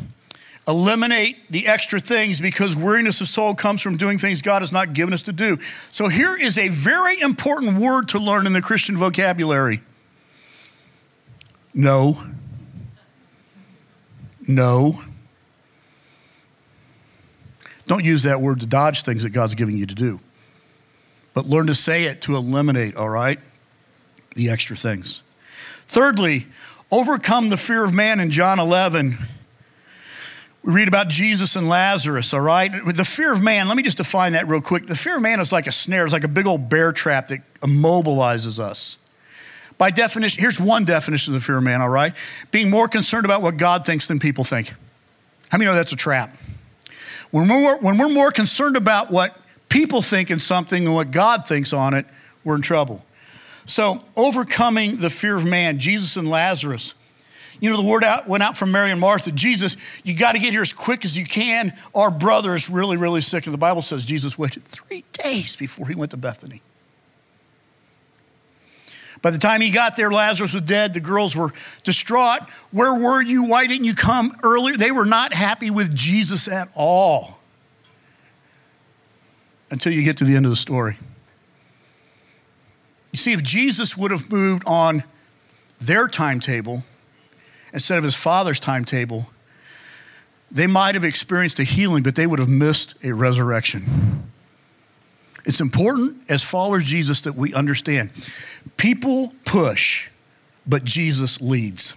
Eliminate 0.68 1.50
the 1.50 1.68
extra 1.68 2.00
things 2.00 2.40
because 2.40 2.76
weariness 2.76 3.20
of 3.20 3.28
soul 3.28 3.54
comes 3.54 3.80
from 3.80 3.96
doing 3.96 4.18
things 4.18 4.42
God 4.42 4.62
has 4.62 4.72
not 4.72 4.94
given 4.94 5.14
us 5.14 5.22
to 5.22 5.32
do. 5.32 5.58
So 5.92 6.08
here 6.08 6.36
is 6.36 6.58
a 6.58 6.68
very 6.68 7.20
important 7.20 7.78
word 7.78 8.08
to 8.08 8.18
learn 8.18 8.46
in 8.46 8.52
the 8.52 8.62
Christian 8.62 8.96
vocabulary. 8.96 9.80
No. 11.72 12.20
No. 14.48 15.00
Don't 17.86 18.04
use 18.04 18.24
that 18.24 18.40
word 18.40 18.60
to 18.60 18.66
dodge 18.66 19.02
things 19.02 19.22
that 19.22 19.30
God's 19.30 19.54
giving 19.54 19.76
you 19.78 19.86
to 19.86 19.94
do. 19.94 20.18
But 21.34 21.46
learn 21.46 21.68
to 21.68 21.74
say 21.74 22.04
it 22.04 22.22
to 22.22 22.34
eliminate, 22.34 22.96
all 22.96 23.08
right, 23.08 23.38
the 24.34 24.50
extra 24.50 24.74
things. 24.74 25.22
Thirdly, 25.86 26.46
overcome 26.90 27.50
the 27.50 27.56
fear 27.56 27.84
of 27.84 27.92
man 27.92 28.18
in 28.18 28.30
John 28.30 28.58
11. 28.58 29.18
We 30.66 30.72
read 30.72 30.88
about 30.88 31.06
Jesus 31.06 31.54
and 31.54 31.68
Lazarus, 31.68 32.34
all 32.34 32.40
right? 32.40 32.72
The 32.84 33.04
fear 33.04 33.32
of 33.32 33.40
man, 33.40 33.68
let 33.68 33.76
me 33.76 33.84
just 33.84 33.98
define 33.98 34.32
that 34.32 34.48
real 34.48 34.60
quick. 34.60 34.86
The 34.86 34.96
fear 34.96 35.16
of 35.16 35.22
man 35.22 35.38
is 35.38 35.52
like 35.52 35.68
a 35.68 35.72
snare, 35.72 36.02
it's 36.02 36.12
like 36.12 36.24
a 36.24 36.28
big 36.28 36.48
old 36.48 36.68
bear 36.68 36.90
trap 36.90 37.28
that 37.28 37.40
immobilizes 37.60 38.58
us. 38.58 38.98
By 39.78 39.90
definition, 39.90 40.40
here's 40.40 40.58
one 40.58 40.84
definition 40.84 41.32
of 41.32 41.40
the 41.40 41.44
fear 41.44 41.58
of 41.58 41.62
man, 41.62 41.82
all 41.82 41.88
right? 41.88 42.14
Being 42.50 42.68
more 42.68 42.88
concerned 42.88 43.24
about 43.24 43.42
what 43.42 43.58
God 43.58 43.86
thinks 43.86 44.08
than 44.08 44.18
people 44.18 44.42
think. 44.42 44.72
How 45.50 45.58
many 45.58 45.70
know 45.70 45.74
that's 45.74 45.92
a 45.92 45.96
trap? 45.96 46.36
When 47.30 47.46
we're, 47.48 47.78
when 47.78 47.96
we're 47.96 48.08
more 48.08 48.32
concerned 48.32 48.76
about 48.76 49.10
what 49.10 49.38
people 49.68 50.02
think 50.02 50.32
in 50.32 50.40
something 50.40 50.84
than 50.84 50.94
what 50.94 51.12
God 51.12 51.46
thinks 51.46 51.72
on 51.72 51.94
it, 51.94 52.06
we're 52.42 52.56
in 52.56 52.62
trouble. 52.62 53.04
So, 53.66 54.02
overcoming 54.16 54.96
the 54.96 55.10
fear 55.10 55.36
of 55.36 55.44
man, 55.44 55.78
Jesus 55.78 56.16
and 56.16 56.28
Lazarus. 56.28 56.94
You 57.60 57.70
know, 57.70 57.76
the 57.76 57.88
word 57.88 58.04
out, 58.04 58.28
went 58.28 58.42
out 58.42 58.56
from 58.56 58.72
Mary 58.72 58.90
and 58.90 59.00
Martha 59.00 59.32
Jesus, 59.32 59.76
you 60.04 60.14
got 60.14 60.32
to 60.32 60.38
get 60.38 60.52
here 60.52 60.62
as 60.62 60.72
quick 60.72 61.04
as 61.04 61.16
you 61.16 61.24
can. 61.24 61.72
Our 61.94 62.10
brother 62.10 62.54
is 62.54 62.68
really, 62.68 62.96
really 62.96 63.20
sick. 63.20 63.46
And 63.46 63.54
the 63.54 63.58
Bible 63.58 63.82
says 63.82 64.04
Jesus 64.04 64.38
waited 64.38 64.64
three 64.64 65.04
days 65.12 65.56
before 65.56 65.88
he 65.88 65.94
went 65.94 66.10
to 66.10 66.16
Bethany. 66.16 66.62
By 69.22 69.30
the 69.30 69.38
time 69.38 69.60
he 69.60 69.70
got 69.70 69.96
there, 69.96 70.10
Lazarus 70.10 70.52
was 70.52 70.62
dead. 70.62 70.94
The 70.94 71.00
girls 71.00 71.34
were 71.34 71.50
distraught. 71.82 72.42
Where 72.70 72.94
were 72.94 73.22
you? 73.22 73.46
Why 73.46 73.66
didn't 73.66 73.84
you 73.84 73.94
come 73.94 74.36
earlier? 74.42 74.76
They 74.76 74.92
were 74.92 75.06
not 75.06 75.32
happy 75.32 75.70
with 75.70 75.94
Jesus 75.94 76.48
at 76.48 76.68
all 76.74 77.38
until 79.70 79.92
you 79.92 80.02
get 80.02 80.18
to 80.18 80.24
the 80.24 80.36
end 80.36 80.46
of 80.46 80.50
the 80.50 80.56
story. 80.56 80.98
You 83.12 83.16
see, 83.16 83.32
if 83.32 83.42
Jesus 83.42 83.96
would 83.96 84.10
have 84.10 84.30
moved 84.30 84.62
on 84.66 85.02
their 85.80 86.06
timetable 86.06 86.84
instead 87.76 87.98
of 87.98 88.04
his 88.04 88.16
father's 88.16 88.58
timetable, 88.58 89.28
they 90.50 90.66
might 90.66 90.94
have 90.94 91.04
experienced 91.04 91.58
a 91.58 91.62
healing, 91.62 92.02
but 92.02 92.14
they 92.14 92.26
would 92.26 92.38
have 92.38 92.48
missed 92.48 92.94
a 93.04 93.12
resurrection. 93.12 94.30
It's 95.44 95.60
important 95.60 96.16
as 96.30 96.42
followers 96.42 96.84
of 96.84 96.88
Jesus 96.88 97.20
that 97.20 97.34
we 97.34 97.52
understand 97.52 98.10
people 98.78 99.34
push, 99.44 100.08
but 100.66 100.84
Jesus 100.84 101.42
leads. 101.42 101.94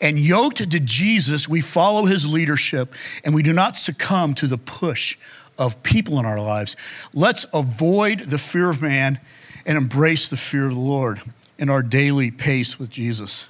And 0.00 0.18
yoked 0.18 0.70
to 0.70 0.80
Jesus, 0.80 1.46
we 1.46 1.60
follow 1.60 2.06
his 2.06 2.26
leadership 2.26 2.94
and 3.22 3.34
we 3.34 3.42
do 3.42 3.52
not 3.52 3.76
succumb 3.76 4.32
to 4.36 4.46
the 4.46 4.58
push 4.58 5.18
of 5.58 5.82
people 5.82 6.18
in 6.18 6.24
our 6.24 6.40
lives. 6.40 6.74
Let's 7.14 7.44
avoid 7.52 8.20
the 8.20 8.38
fear 8.38 8.70
of 8.70 8.80
man 8.80 9.20
and 9.66 9.76
embrace 9.76 10.28
the 10.28 10.38
fear 10.38 10.66
of 10.66 10.74
the 10.74 10.80
Lord 10.80 11.20
in 11.58 11.68
our 11.68 11.82
daily 11.82 12.30
pace 12.30 12.78
with 12.78 12.88
Jesus. 12.88 13.46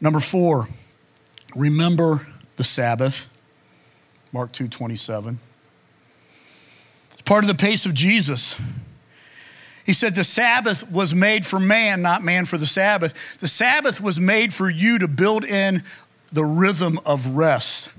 Number 0.00 0.20
four, 0.20 0.68
remember 1.54 2.26
the 2.56 2.64
Sabbath. 2.64 3.28
Mark 4.32 4.52
2 4.52 4.68
27. 4.68 5.40
It's 7.12 7.22
part 7.22 7.44
of 7.44 7.48
the 7.48 7.54
pace 7.54 7.84
of 7.84 7.94
Jesus. 7.94 8.56
He 9.84 9.92
said 9.92 10.14
the 10.14 10.24
Sabbath 10.24 10.90
was 10.90 11.14
made 11.14 11.44
for 11.44 11.58
man, 11.58 12.00
not 12.00 12.22
man 12.22 12.46
for 12.46 12.56
the 12.58 12.66
Sabbath. 12.66 13.38
The 13.40 13.48
Sabbath 13.48 14.00
was 14.00 14.20
made 14.20 14.54
for 14.54 14.70
you 14.70 14.98
to 15.00 15.08
build 15.08 15.44
in 15.44 15.82
the 16.32 16.44
rhythm 16.44 17.00
of 17.04 17.28
rest. 17.28 17.90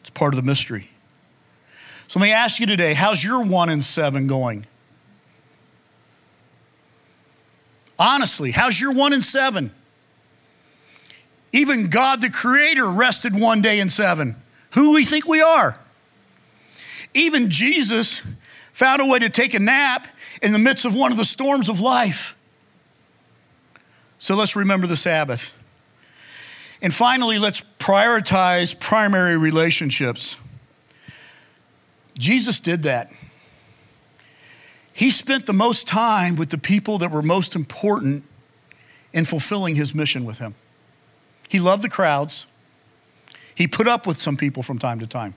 It's 0.00 0.10
part 0.10 0.32
of 0.32 0.36
the 0.36 0.46
mystery. 0.46 0.90
So 2.08 2.18
let 2.18 2.26
me 2.26 2.32
ask 2.32 2.60
you 2.60 2.66
today 2.66 2.94
how's 2.94 3.22
your 3.22 3.44
one 3.44 3.68
in 3.68 3.82
seven 3.82 4.26
going? 4.26 4.66
Honestly, 7.98 8.50
how's 8.50 8.80
your 8.80 8.92
one 8.92 9.12
in 9.12 9.22
seven? 9.22 9.72
Even 11.56 11.88
God 11.88 12.20
the 12.20 12.28
Creator 12.28 12.86
rested 12.86 13.34
one 13.34 13.62
day 13.62 13.80
in 13.80 13.88
seven. 13.88 14.36
Who 14.74 14.92
we 14.92 15.06
think 15.06 15.26
we 15.26 15.40
are? 15.40 15.74
Even 17.14 17.48
Jesus 17.48 18.22
found 18.74 19.00
a 19.00 19.06
way 19.06 19.20
to 19.20 19.30
take 19.30 19.54
a 19.54 19.58
nap 19.58 20.06
in 20.42 20.52
the 20.52 20.58
midst 20.58 20.84
of 20.84 20.94
one 20.94 21.12
of 21.12 21.16
the 21.16 21.24
storms 21.24 21.70
of 21.70 21.80
life. 21.80 22.36
So 24.18 24.34
let's 24.34 24.54
remember 24.54 24.86
the 24.86 24.98
Sabbath. 24.98 25.54
And 26.82 26.92
finally, 26.92 27.38
let's 27.38 27.62
prioritize 27.78 28.78
primary 28.78 29.38
relationships. 29.38 30.36
Jesus 32.18 32.60
did 32.60 32.82
that. 32.82 33.10
He 34.92 35.10
spent 35.10 35.46
the 35.46 35.54
most 35.54 35.88
time 35.88 36.36
with 36.36 36.50
the 36.50 36.58
people 36.58 36.98
that 36.98 37.10
were 37.10 37.22
most 37.22 37.56
important 37.56 38.24
in 39.14 39.24
fulfilling 39.24 39.74
his 39.74 39.94
mission 39.94 40.26
with 40.26 40.36
him. 40.36 40.54
He 41.48 41.60
loved 41.60 41.82
the 41.82 41.88
crowds. 41.88 42.46
He 43.54 43.66
put 43.66 43.88
up 43.88 44.06
with 44.06 44.20
some 44.20 44.36
people 44.36 44.62
from 44.62 44.78
time 44.78 45.00
to 45.00 45.06
time. 45.06 45.34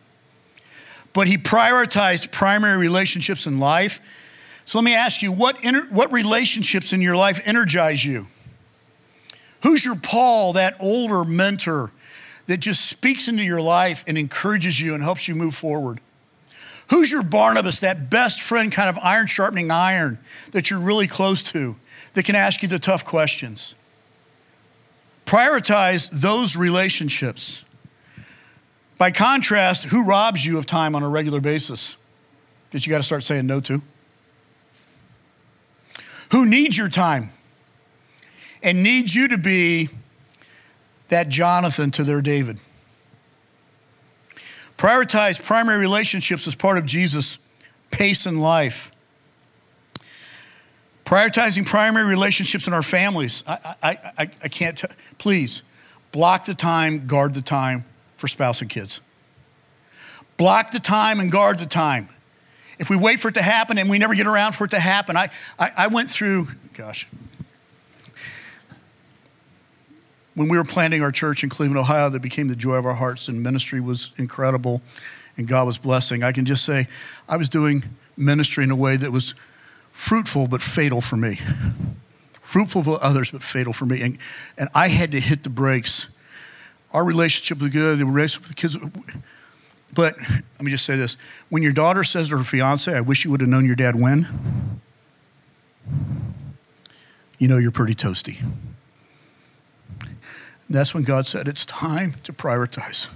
But 1.14 1.28
he 1.28 1.38
prioritized 1.38 2.32
primary 2.32 2.78
relationships 2.78 3.48
in 3.48 3.60
life. 3.60 4.00
So 4.66 4.78
let 4.78 4.86
me 4.86 4.94
ask 4.94 5.22
you 5.22 5.32
what, 5.32 5.64
inter- 5.64 5.88
what 5.90 6.12
relationships 6.12 6.94
in 6.94 7.02
your 7.02 7.16
life 7.16 7.42
energize 7.46 8.04
you? 8.06 8.28
Who's 9.64 9.84
your 9.84 9.96
Paul, 9.96 10.54
that 10.54 10.76
older 10.80 11.26
mentor 11.26 11.92
that 12.46 12.58
just 12.58 12.86
speaks 12.86 13.28
into 13.28 13.44
your 13.44 13.62
life 13.62 14.04
and 14.08 14.18
encourages 14.18 14.80
you 14.80 14.94
and 14.94 15.04
helps 15.04 15.28
you 15.28 15.36
move 15.36 15.56
forward? 15.56 16.00
Who's 16.90 17.12
your 17.12 17.24
Barnabas, 17.24 17.82
that 17.82 18.10
best 18.10 18.42
friend, 18.42 18.72
kind 18.72 18.90
of 18.90 18.98
iron 19.04 19.28
sharpening 19.28 19.70
iron 19.70 20.18
that 20.52 20.70
you're 20.70 20.80
really 20.80 21.08
close 21.08 21.44
to, 21.44 21.76
that 22.14 22.24
can 22.24 22.36
ask 22.36 22.62
you 22.62 22.68
the 22.68 22.80
tough 22.80 23.06
questions? 23.06 23.76
Prioritize 25.30 26.10
those 26.10 26.58
relationships. 26.58 27.64
By 28.98 29.12
contrast, 29.12 29.84
who 29.84 30.04
robs 30.04 30.44
you 30.44 30.58
of 30.58 30.66
time 30.66 30.96
on 30.96 31.04
a 31.04 31.08
regular 31.08 31.40
basis 31.40 31.98
that 32.72 32.84
you 32.84 32.90
got 32.90 32.98
to 32.98 33.04
start 33.04 33.22
saying 33.22 33.46
no 33.46 33.60
to? 33.60 33.80
Who 36.32 36.48
needs 36.48 36.76
your 36.76 36.90
time 36.90 37.30
and 38.64 38.82
needs 38.82 39.14
you 39.14 39.28
to 39.28 39.38
be 39.38 39.90
that 41.10 41.30
Jonathan 41.30 41.92
to 41.92 42.04
their 42.04 42.24
David? 42.24 42.58
Prioritize 44.80 45.44
primary 45.44 45.78
relationships 45.78 46.48
as 46.48 46.56
part 46.56 46.80
of 46.80 46.88
Jesus' 46.88 47.38
pace 47.92 48.26
in 48.26 48.40
life. 48.40 48.92
Prioritizing 51.10 51.66
primary 51.66 52.06
relationships 52.06 52.68
in 52.68 52.74
our 52.74 52.84
families. 52.84 53.44
I, 53.48 53.76
I, 53.82 53.90
I, 54.20 54.30
I 54.44 54.48
can't, 54.48 54.78
t- 54.78 54.88
please 55.18 55.64
block 56.12 56.46
the 56.46 56.54
time, 56.54 57.08
guard 57.08 57.34
the 57.34 57.42
time 57.42 57.84
for 58.16 58.28
spouse 58.28 58.62
and 58.62 58.70
kids. 58.70 59.02
Block 60.38 60.70
the 60.70 60.80
time 60.80 61.20
and 61.20 61.32
guard 61.32 61.58
the 61.58 61.66
time. 61.66 62.10
If 62.78 62.92
we 62.92 62.96
wait 62.96 63.20
for 63.20 63.30
it 63.30 63.34
to 63.34 63.42
happen 63.42 63.80
and 63.80 63.90
we 63.90 63.98
never 63.98 64.14
get 64.14 64.28
around 64.28 64.54
for 64.54 64.66
it 64.66 64.70
to 64.70 64.80
happen, 64.80 65.18
I, 65.18 65.32
I, 65.58 65.72
I 65.76 65.88
went 65.88 66.12
through, 66.12 66.50
gosh, 66.76 67.08
when 70.36 70.48
we 70.48 70.60
were 70.60 70.64
planting 70.64 71.02
our 71.02 71.12
church 71.12 71.44
in 71.44 71.50
Cleveland, 71.50 71.80
Ohio, 71.80 72.10
that 72.10 72.22
became 72.22 72.50
the 72.50 72.56
joy 72.56 72.76
of 72.76 72.86
our 72.86 72.94
hearts, 72.94 73.30
and 73.30 73.42
ministry 73.42 73.82
was 73.82 74.12
incredible, 74.18 74.84
and 75.38 75.48
God 75.48 75.66
was 75.66 75.80
blessing. 75.80 76.22
I 76.22 76.34
can 76.34 76.46
just 76.46 76.64
say 76.64 76.88
I 77.28 77.38
was 77.38 77.50
doing 77.50 77.84
ministry 78.16 78.64
in 78.64 78.70
a 78.70 78.76
way 78.76 78.96
that 78.96 79.12
was 79.12 79.34
fruitful 80.00 80.48
but 80.48 80.62
fatal 80.62 81.02
for 81.02 81.18
me. 81.18 81.38
Fruitful 82.40 82.84
for 82.84 83.04
others, 83.04 83.32
but 83.32 83.44
fatal 83.44 83.74
for 83.74 83.86
me. 83.86 84.02
And, 84.02 84.18
and 84.58 84.70
I 84.74 84.88
had 84.88 85.12
to 85.12 85.20
hit 85.20 85.44
the 85.44 85.50
brakes. 85.50 86.08
Our 86.94 87.04
relationship 87.04 87.60
was 87.62 87.70
good, 87.70 88.00
the 88.00 88.06
relationship 88.06 88.48
with 88.48 88.50
the 88.50 88.56
kids. 88.56 88.78
But 89.94 90.18
let 90.18 90.62
me 90.62 90.72
just 90.72 90.86
say 90.86 90.96
this 90.96 91.18
when 91.50 91.62
your 91.62 91.74
daughter 91.74 92.06
says 92.06 92.30
to 92.30 92.38
her 92.38 92.44
fiance, 92.46 92.92
I 92.96 93.02
wish 93.02 93.26
you 93.26 93.32
would 93.32 93.42
have 93.42 93.50
known 93.50 93.66
your 93.66 93.76
dad 93.76 94.00
when, 94.00 94.82
you 97.38 97.50
know 97.50 97.58
you're 97.58 97.70
pretty 97.70 97.94
toasty. 97.94 98.42
And 100.02 100.16
that's 100.70 100.94
when 100.94 101.04
God 101.04 101.28
said, 101.28 101.48
It's 101.50 101.66
time 101.66 102.16
to 102.24 102.32
prioritize. 102.32 103.10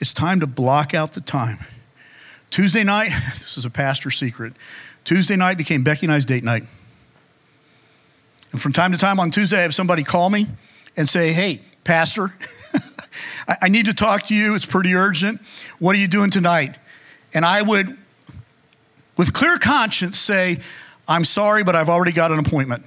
It's 0.00 0.12
time 0.12 0.40
to 0.40 0.48
block 0.48 0.94
out 0.94 1.12
the 1.12 1.20
time. 1.20 1.58
Tuesday 2.50 2.82
night, 2.82 3.10
this 3.38 3.56
is 3.56 3.64
a 3.64 3.70
pastor 3.70 4.10
secret. 4.10 4.54
Tuesday 5.08 5.36
night 5.36 5.56
became 5.56 5.82
Becky 5.82 6.04
and 6.04 6.12
I's 6.12 6.26
date 6.26 6.44
night. 6.44 6.64
And 8.52 8.60
from 8.60 8.74
time 8.74 8.92
to 8.92 8.98
time 8.98 9.18
on 9.18 9.30
Tuesday, 9.30 9.56
I 9.56 9.62
have 9.62 9.74
somebody 9.74 10.04
call 10.04 10.28
me 10.28 10.46
and 10.98 11.08
say, 11.08 11.32
Hey, 11.32 11.62
Pastor, 11.82 12.30
I 13.62 13.70
need 13.70 13.86
to 13.86 13.94
talk 13.94 14.24
to 14.24 14.34
you. 14.34 14.54
It's 14.54 14.66
pretty 14.66 14.94
urgent. 14.94 15.40
What 15.78 15.96
are 15.96 15.98
you 15.98 16.08
doing 16.08 16.28
tonight? 16.28 16.76
And 17.32 17.46
I 17.46 17.62
would, 17.62 17.96
with 19.16 19.32
clear 19.32 19.56
conscience, 19.56 20.18
say, 20.18 20.58
I'm 21.08 21.24
sorry, 21.24 21.64
but 21.64 21.74
I've 21.74 21.88
already 21.88 22.12
got 22.12 22.30
an 22.30 22.38
appointment. 22.38 22.84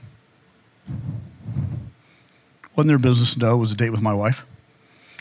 Wasn't 2.75 2.87
their 2.87 2.99
business 2.99 3.35
know 3.35 3.55
it 3.55 3.57
was 3.57 3.71
a 3.71 3.75
date 3.75 3.89
with 3.89 4.03
my 4.03 4.13
wife. 4.13 4.45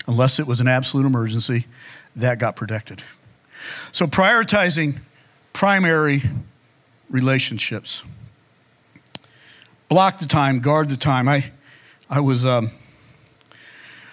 Unless 0.06 0.38
it 0.38 0.46
was 0.46 0.60
an 0.60 0.68
absolute 0.68 1.06
emergency, 1.06 1.64
that 2.16 2.38
got 2.38 2.56
protected. 2.56 3.02
So 3.90 4.06
prioritizing 4.06 4.98
primary 5.54 6.24
relationships. 7.10 8.02
Block 9.88 10.18
the 10.18 10.26
time, 10.26 10.60
guard 10.60 10.88
the 10.88 10.96
time. 10.96 11.28
I, 11.28 11.50
I 12.08 12.20
was, 12.20 12.46
um, 12.46 12.70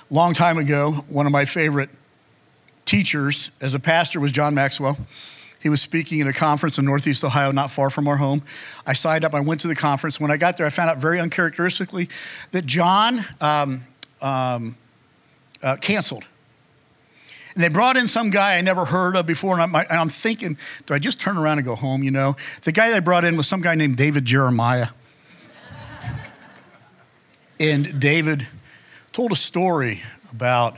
long 0.09 0.33
time 0.33 0.57
ago, 0.57 0.91
one 1.07 1.25
of 1.25 1.31
my 1.31 1.45
favorite 1.45 1.89
teachers 2.85 3.51
as 3.61 3.75
a 3.75 3.79
pastor 3.79 4.19
was 4.19 4.31
John 4.31 4.55
Maxwell. 4.55 4.97
He 5.61 5.69
was 5.69 5.81
speaking 5.81 6.21
at 6.21 6.27
a 6.27 6.33
conference 6.33 6.77
in 6.77 6.85
Northeast 6.85 7.23
Ohio, 7.23 7.51
not 7.51 7.71
far 7.71 7.89
from 7.89 8.07
our 8.07 8.17
home. 8.17 8.43
I 8.85 8.93
signed 8.93 9.25
up, 9.25 9.33
I 9.33 9.41
went 9.41 9.61
to 9.61 9.67
the 9.67 9.75
conference. 9.75 10.19
When 10.19 10.31
I 10.31 10.37
got 10.37 10.57
there, 10.57 10.65
I 10.65 10.69
found 10.69 10.89
out 10.89 10.97
very 10.99 11.19
uncharacteristically 11.19 12.09
that 12.51 12.65
John 12.65 13.21
um, 13.41 13.85
um, 14.21 14.77
uh, 15.61 15.75
canceled. 15.77 16.25
And 17.57 17.63
they 17.63 17.69
brought 17.69 17.97
in 17.97 18.07
some 18.07 18.29
guy 18.29 18.55
I 18.55 18.61
never 18.61 18.85
heard 18.85 19.15
of 19.15 19.25
before, 19.25 19.59
and 19.59 19.63
I'm, 19.63 19.73
and 19.73 19.99
I'm 19.99 20.09
thinking, 20.09 20.59
do 20.85 20.93
I 20.93 20.99
just 20.99 21.19
turn 21.19 21.37
around 21.37 21.57
and 21.57 21.65
go 21.65 21.73
home, 21.73 22.03
you 22.03 22.11
know? 22.11 22.35
The 22.61 22.71
guy 22.71 22.91
they 22.91 22.99
brought 22.99 23.25
in 23.25 23.35
was 23.35 23.47
some 23.47 23.61
guy 23.61 23.73
named 23.73 23.97
David 23.97 24.25
Jeremiah. 24.25 24.89
and 27.59 27.99
David 27.99 28.47
told 29.11 29.31
a 29.31 29.35
story 29.35 30.03
about 30.31 30.77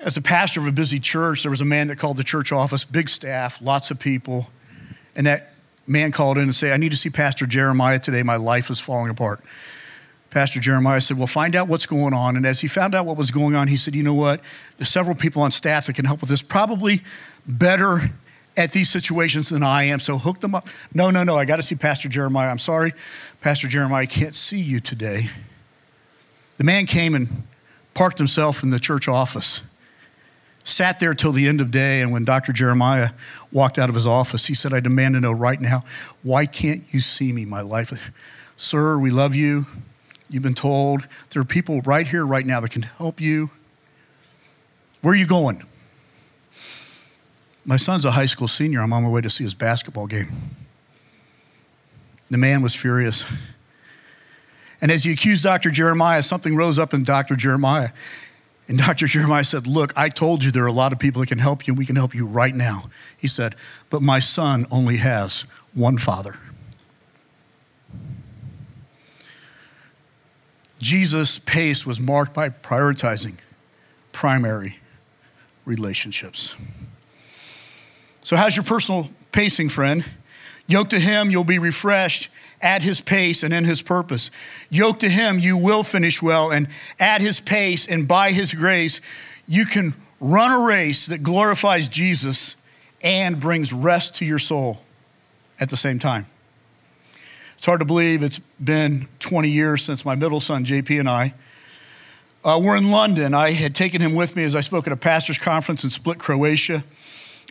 as 0.00 0.18
a 0.18 0.20
pastor 0.20 0.60
of 0.60 0.66
a 0.66 0.72
busy 0.72 0.98
church, 0.98 1.42
there 1.42 1.50
was 1.50 1.62
a 1.62 1.64
man 1.64 1.88
that 1.88 1.96
called 1.96 2.18
the 2.18 2.22
church 2.22 2.52
office, 2.52 2.84
big 2.84 3.08
staff, 3.08 3.62
lots 3.62 3.90
of 3.90 3.98
people. 3.98 4.50
And 5.16 5.26
that 5.26 5.54
man 5.86 6.12
called 6.12 6.36
in 6.36 6.42
and 6.42 6.54
said, 6.54 6.74
I 6.74 6.76
need 6.76 6.90
to 6.90 6.98
see 6.98 7.08
Pastor 7.08 7.46
Jeremiah 7.46 7.98
today. 7.98 8.22
My 8.22 8.36
life 8.36 8.68
is 8.68 8.78
falling 8.78 9.10
apart. 9.10 9.42
Pastor 10.30 10.60
Jeremiah 10.60 11.00
said, 11.00 11.16
Well, 11.16 11.26
find 11.26 11.56
out 11.56 11.68
what's 11.68 11.86
going 11.86 12.12
on. 12.12 12.36
And 12.36 12.46
as 12.46 12.60
he 12.60 12.68
found 12.68 12.94
out 12.94 13.06
what 13.06 13.16
was 13.16 13.30
going 13.30 13.54
on, 13.54 13.68
he 13.68 13.76
said, 13.76 13.94
You 13.94 14.02
know 14.02 14.14
what? 14.14 14.40
There's 14.76 14.90
several 14.90 15.16
people 15.16 15.42
on 15.42 15.50
staff 15.50 15.86
that 15.86 15.94
can 15.94 16.04
help 16.04 16.20
with 16.20 16.30
this, 16.30 16.42
probably 16.42 17.02
better 17.46 18.10
at 18.56 18.72
these 18.72 18.90
situations 18.90 19.48
than 19.48 19.62
I 19.62 19.84
am. 19.84 20.00
So 20.00 20.18
hook 20.18 20.40
them 20.40 20.54
up. 20.54 20.68
No, 20.92 21.10
no, 21.10 21.24
no. 21.24 21.36
I 21.36 21.44
got 21.44 21.56
to 21.56 21.62
see 21.62 21.76
Pastor 21.76 22.08
Jeremiah. 22.08 22.50
I'm 22.50 22.58
sorry, 22.58 22.92
Pastor 23.40 23.68
Jeremiah, 23.68 24.02
I 24.02 24.06
can't 24.06 24.36
see 24.36 24.60
you 24.60 24.80
today. 24.80 25.30
The 26.58 26.64
man 26.64 26.86
came 26.86 27.14
and 27.14 27.28
parked 27.94 28.18
himself 28.18 28.62
in 28.62 28.70
the 28.70 28.80
church 28.80 29.08
office, 29.08 29.62
sat 30.64 30.98
there 30.98 31.14
till 31.14 31.32
the 31.32 31.46
end 31.46 31.60
of 31.60 31.70
day. 31.70 32.02
And 32.02 32.12
when 32.12 32.24
Dr. 32.24 32.52
Jeremiah 32.52 33.10
walked 33.52 33.78
out 33.78 33.88
of 33.88 33.94
his 33.94 34.06
office, 34.06 34.46
he 34.46 34.54
said, 34.54 34.74
I 34.74 34.80
demand 34.80 35.14
to 35.14 35.20
know 35.20 35.32
right 35.32 35.60
now, 35.60 35.84
why 36.22 36.44
can't 36.44 36.82
you 36.92 37.00
see 37.00 37.32
me, 37.32 37.44
my 37.44 37.60
life? 37.60 38.12
Sir, 38.56 38.98
we 38.98 39.10
love 39.10 39.36
you. 39.36 39.66
You've 40.30 40.42
been 40.42 40.54
told 40.54 41.06
there 41.30 41.40
are 41.40 41.44
people 41.44 41.80
right 41.82 42.06
here, 42.06 42.26
right 42.26 42.44
now 42.44 42.60
that 42.60 42.70
can 42.70 42.82
help 42.82 43.20
you. 43.20 43.50
Where 45.00 45.12
are 45.12 45.16
you 45.16 45.26
going? 45.26 45.62
My 47.64 47.76
son's 47.76 48.04
a 48.04 48.10
high 48.10 48.26
school 48.26 48.48
senior. 48.48 48.80
I'm 48.80 48.92
on 48.92 49.02
my 49.02 49.08
way 49.08 49.20
to 49.20 49.30
see 49.30 49.44
his 49.44 49.54
basketball 49.54 50.06
game. 50.06 50.28
The 52.30 52.38
man 52.38 52.62
was 52.62 52.74
furious. 52.74 53.24
And 54.80 54.90
as 54.90 55.04
he 55.04 55.12
accused 55.12 55.42
Dr. 55.42 55.70
Jeremiah, 55.70 56.22
something 56.22 56.56
rose 56.56 56.78
up 56.78 56.94
in 56.94 57.04
Dr. 57.04 57.36
Jeremiah. 57.36 57.90
And 58.68 58.78
Dr. 58.78 59.06
Jeremiah 59.06 59.44
said, 59.44 59.66
Look, 59.66 59.92
I 59.96 60.08
told 60.10 60.44
you 60.44 60.50
there 60.50 60.64
are 60.64 60.66
a 60.66 60.72
lot 60.72 60.92
of 60.92 60.98
people 60.98 61.20
that 61.20 61.28
can 61.28 61.38
help 61.38 61.66
you, 61.66 61.72
and 61.72 61.78
we 61.78 61.86
can 61.86 61.96
help 61.96 62.14
you 62.14 62.26
right 62.26 62.54
now. 62.54 62.90
He 63.16 63.26
said, 63.28 63.54
But 63.88 64.02
my 64.02 64.20
son 64.20 64.66
only 64.70 64.98
has 64.98 65.46
one 65.74 65.96
father. 65.96 66.38
Jesus' 70.78 71.38
pace 71.38 71.84
was 71.84 71.98
marked 71.98 72.34
by 72.34 72.48
prioritizing 72.48 73.36
primary 74.12 74.78
relationships. 75.64 76.56
So, 78.22 78.36
how's 78.36 78.56
your 78.56 78.64
personal 78.64 79.08
pacing, 79.32 79.68
friend? 79.68 80.04
Yoke 80.66 80.90
to 80.90 80.98
him, 80.98 81.30
you'll 81.30 81.44
be 81.44 81.58
refreshed 81.58 82.28
at 82.60 82.82
his 82.82 83.00
pace 83.00 83.42
and 83.42 83.54
in 83.54 83.64
his 83.64 83.82
purpose. 83.82 84.30
Yoke 84.70 84.98
to 85.00 85.08
him, 85.08 85.38
you 85.38 85.56
will 85.56 85.82
finish 85.82 86.20
well, 86.22 86.50
and 86.50 86.68
at 86.98 87.20
his 87.20 87.40
pace 87.40 87.86
and 87.86 88.06
by 88.06 88.32
his 88.32 88.52
grace, 88.52 89.00
you 89.46 89.64
can 89.64 89.94
run 90.20 90.50
a 90.50 90.66
race 90.66 91.06
that 91.06 91.22
glorifies 91.22 91.88
Jesus 91.88 92.56
and 93.02 93.38
brings 93.38 93.72
rest 93.72 94.16
to 94.16 94.26
your 94.26 94.38
soul 94.38 94.80
at 95.60 95.70
the 95.70 95.76
same 95.76 95.98
time. 95.98 96.26
It's 97.58 97.66
hard 97.66 97.80
to 97.80 97.86
believe 97.86 98.22
it's 98.22 98.38
been 98.62 99.08
20 99.18 99.50
years 99.50 99.82
since 99.82 100.04
my 100.04 100.14
middle 100.14 100.38
son, 100.38 100.64
JP, 100.64 101.00
and 101.00 101.10
I 101.10 101.34
uh, 102.44 102.60
were 102.62 102.76
in 102.76 102.92
London. 102.92 103.34
I 103.34 103.50
had 103.50 103.74
taken 103.74 104.00
him 104.00 104.14
with 104.14 104.36
me 104.36 104.44
as 104.44 104.54
I 104.54 104.60
spoke 104.60 104.86
at 104.86 104.92
a 104.92 104.96
pastor's 104.96 105.38
conference 105.38 105.82
in 105.82 105.90
Split, 105.90 106.20
Croatia. 106.20 106.84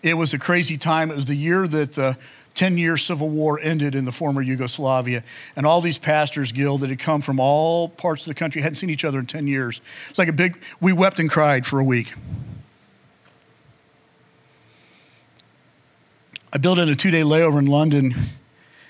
It 0.01 0.13
was 0.13 0.33
a 0.33 0.39
crazy 0.39 0.77
time. 0.77 1.11
It 1.11 1.17
was 1.17 1.25
the 1.25 1.35
year 1.35 1.67
that 1.67 1.91
the 1.91 2.17
10 2.53 2.77
year 2.77 2.95
civil 2.95 3.29
war 3.29 3.59
ended 3.61 3.95
in 3.95 4.05
the 4.05 4.13
former 4.13 4.41
Yugoslavia. 4.41 5.25
And 5.57 5.65
all 5.65 5.81
these 5.81 5.97
pastors, 5.97 6.53
guild 6.53 6.81
that 6.81 6.89
had 6.89 6.99
come 6.99 7.19
from 7.19 7.37
all 7.37 7.89
parts 7.89 8.25
of 8.25 8.29
the 8.29 8.39
country, 8.39 8.61
hadn't 8.61 8.75
seen 8.75 8.89
each 8.89 9.03
other 9.03 9.19
in 9.19 9.25
10 9.25 9.45
years. 9.45 9.81
It's 10.09 10.17
like 10.17 10.29
a 10.29 10.33
big, 10.33 10.57
we 10.79 10.93
wept 10.93 11.19
and 11.19 11.29
cried 11.29 11.65
for 11.65 11.81
a 11.81 11.83
week. 11.83 12.13
I 16.53 16.59
built 16.59 16.79
in 16.79 16.87
a 16.87 16.95
two 16.95 17.11
day 17.11 17.23
layover 17.23 17.59
in 17.59 17.65
London 17.65 18.15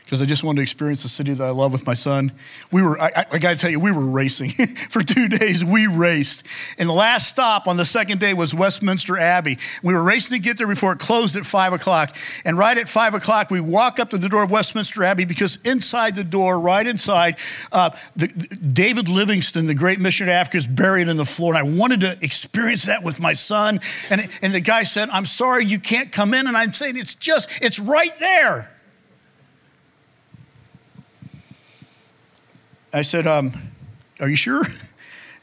because 0.08 0.22
I 0.22 0.26
just 0.26 0.42
wanted 0.42 0.60
to 0.60 0.62
experience 0.62 1.04
the 1.04 1.10
city 1.10 1.34
that 1.34 1.44
I 1.46 1.50
love 1.50 1.74
with 1.74 1.86
my 1.86 1.94
son. 1.94 2.32
We 2.72 2.82
were, 2.82 2.98
I, 2.98 3.26
I 3.30 3.40
got 3.40 3.52
to 3.52 3.58
tell 3.58 3.70
you, 3.70 3.78
we 3.78 3.92
were 3.92 4.10
racing. 4.10 4.52
For 4.90 5.04
two 5.04 5.28
days, 5.28 5.66
we 5.66 5.86
raced. 5.86 6.46
And 6.78 6.88
the 6.88 6.94
last 6.94 7.28
stop 7.28 7.68
on 7.68 7.76
the 7.76 7.84
second 7.84 8.22
day 8.22 8.34
was 8.34 8.56
Westminster 8.56 9.20
Abbey. 9.20 9.58
We 9.84 9.94
were 9.94 10.02
racing 10.02 10.38
to 10.38 10.42
get 10.42 10.58
there 10.58 10.68
before 10.68 10.94
it 10.94 11.00
closed 11.00 11.36
at 11.36 11.46
five 11.46 11.74
o'clock. 11.74 12.16
And 12.46 12.58
right 12.58 12.78
at 12.78 12.88
five 12.88 13.16
o'clock, 13.16 13.52
we 13.52 13.60
walk 13.60 14.00
up 14.00 14.12
to 14.12 14.18
the 14.18 14.30
door 14.30 14.44
of 14.44 14.50
Westminster 14.50 15.04
Abbey 15.04 15.26
because 15.26 15.58
inside 15.66 16.16
the 16.16 16.24
door, 16.24 16.58
right 16.58 16.88
inside, 16.88 17.36
uh, 17.74 17.90
the, 18.16 18.28
the, 18.28 18.56
David 18.56 19.10
Livingstone, 19.10 19.66
the 19.66 19.76
great 19.76 20.00
missionary 20.00 20.32
to 20.32 20.40
Africa, 20.40 20.56
is 20.56 20.68
buried 20.68 21.10
in 21.10 21.18
the 21.18 21.26
floor. 21.26 21.54
And 21.54 21.68
I 21.68 21.78
wanted 21.78 22.00
to 22.00 22.18
experience 22.22 22.86
that 22.86 23.04
with 23.04 23.20
my 23.20 23.34
son. 23.34 23.82
And, 24.10 24.30
and 24.42 24.54
the 24.54 24.62
guy 24.62 24.84
said, 24.84 25.10
I'm 25.10 25.26
sorry, 25.26 25.66
you 25.66 25.80
can't 25.80 26.14
come 26.14 26.34
in. 26.34 26.48
And 26.48 26.56
I'm 26.56 26.72
saying, 26.72 26.96
it's 26.96 27.14
just, 27.14 27.50
it's 27.62 27.78
right 27.78 28.18
there. 28.22 28.72
I 32.94 33.02
said, 33.02 33.28
um, 33.28 33.54
Are 34.20 34.30
you 34.30 34.36
sure? 34.36 34.64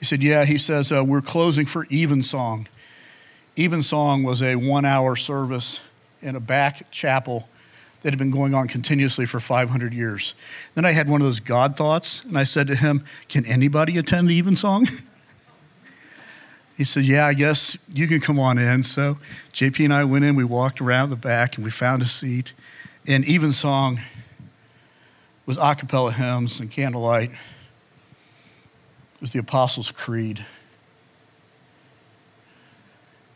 He 0.00 0.06
said, 0.06 0.22
Yeah. 0.22 0.44
He 0.44 0.58
says, 0.58 0.92
uh, 0.92 1.02
We're 1.04 1.22
closing 1.22 1.64
for 1.64 1.86
Evensong. 1.90 2.68
Evensong 3.56 4.22
was 4.22 4.42
a 4.42 4.56
one 4.56 4.84
hour 4.84 5.16
service 5.16 5.80
in 6.20 6.36
a 6.36 6.40
back 6.40 6.90
chapel 6.90 7.48
that 8.02 8.10
had 8.10 8.18
been 8.18 8.30
going 8.30 8.54
on 8.54 8.68
continuously 8.68 9.24
for 9.24 9.40
500 9.40 9.94
years. 9.94 10.34
Then 10.74 10.84
I 10.84 10.92
had 10.92 11.08
one 11.08 11.22
of 11.22 11.26
those 11.26 11.40
God 11.40 11.74
thoughts, 11.76 12.22
and 12.24 12.36
I 12.36 12.44
said 12.44 12.66
to 12.66 12.74
him, 12.74 13.04
Can 13.28 13.46
anybody 13.46 13.96
attend 13.96 14.30
Evensong? 14.30 14.88
He 16.76 16.82
said, 16.82 17.04
Yeah, 17.04 17.26
I 17.26 17.34
guess 17.34 17.78
you 17.92 18.08
can 18.08 18.20
come 18.20 18.38
on 18.38 18.58
in. 18.58 18.82
So 18.82 19.18
JP 19.52 19.84
and 19.84 19.94
I 19.94 20.04
went 20.04 20.24
in, 20.24 20.34
we 20.34 20.44
walked 20.44 20.80
around 20.80 21.10
the 21.10 21.16
back, 21.16 21.56
and 21.56 21.64
we 21.64 21.70
found 21.70 22.02
a 22.02 22.06
seat. 22.06 22.52
And 23.06 23.24
Evensong 23.28 24.00
was 25.46 25.58
a 25.58 25.74
cappella 25.74 26.12
hymns 26.12 26.60
and 26.60 26.70
candlelight. 26.70 27.30
It 27.30 29.20
was 29.20 29.32
the 29.32 29.40
Apostles' 29.40 29.90
Creed. 29.90 30.44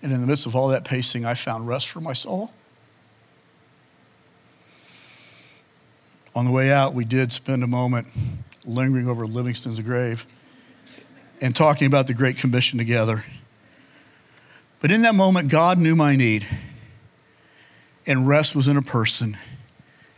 And 0.02 0.12
in 0.12 0.20
the 0.20 0.26
midst 0.26 0.46
of 0.46 0.54
all 0.54 0.68
that 0.68 0.84
pacing, 0.84 1.24
I 1.24 1.34
found 1.34 1.66
rest 1.66 1.88
for 1.88 2.00
my 2.00 2.12
soul. 2.12 2.52
On 6.34 6.44
the 6.44 6.50
way 6.50 6.70
out, 6.70 6.94
we 6.94 7.04
did 7.04 7.32
spend 7.32 7.64
a 7.64 7.66
moment 7.66 8.06
lingering 8.64 9.08
over 9.08 9.26
Livingstone's 9.26 9.80
grave 9.80 10.24
and 11.40 11.54
talking 11.54 11.86
about 11.86 12.06
the 12.06 12.14
Great 12.14 12.36
Commission 12.36 12.78
together. 12.78 13.24
But 14.80 14.92
in 14.92 15.02
that 15.02 15.14
moment, 15.14 15.48
God 15.48 15.78
knew 15.78 15.96
my 15.96 16.14
need, 16.14 16.46
and 18.06 18.28
rest 18.28 18.54
was 18.54 18.68
in 18.68 18.76
a 18.76 18.82
person, 18.82 19.36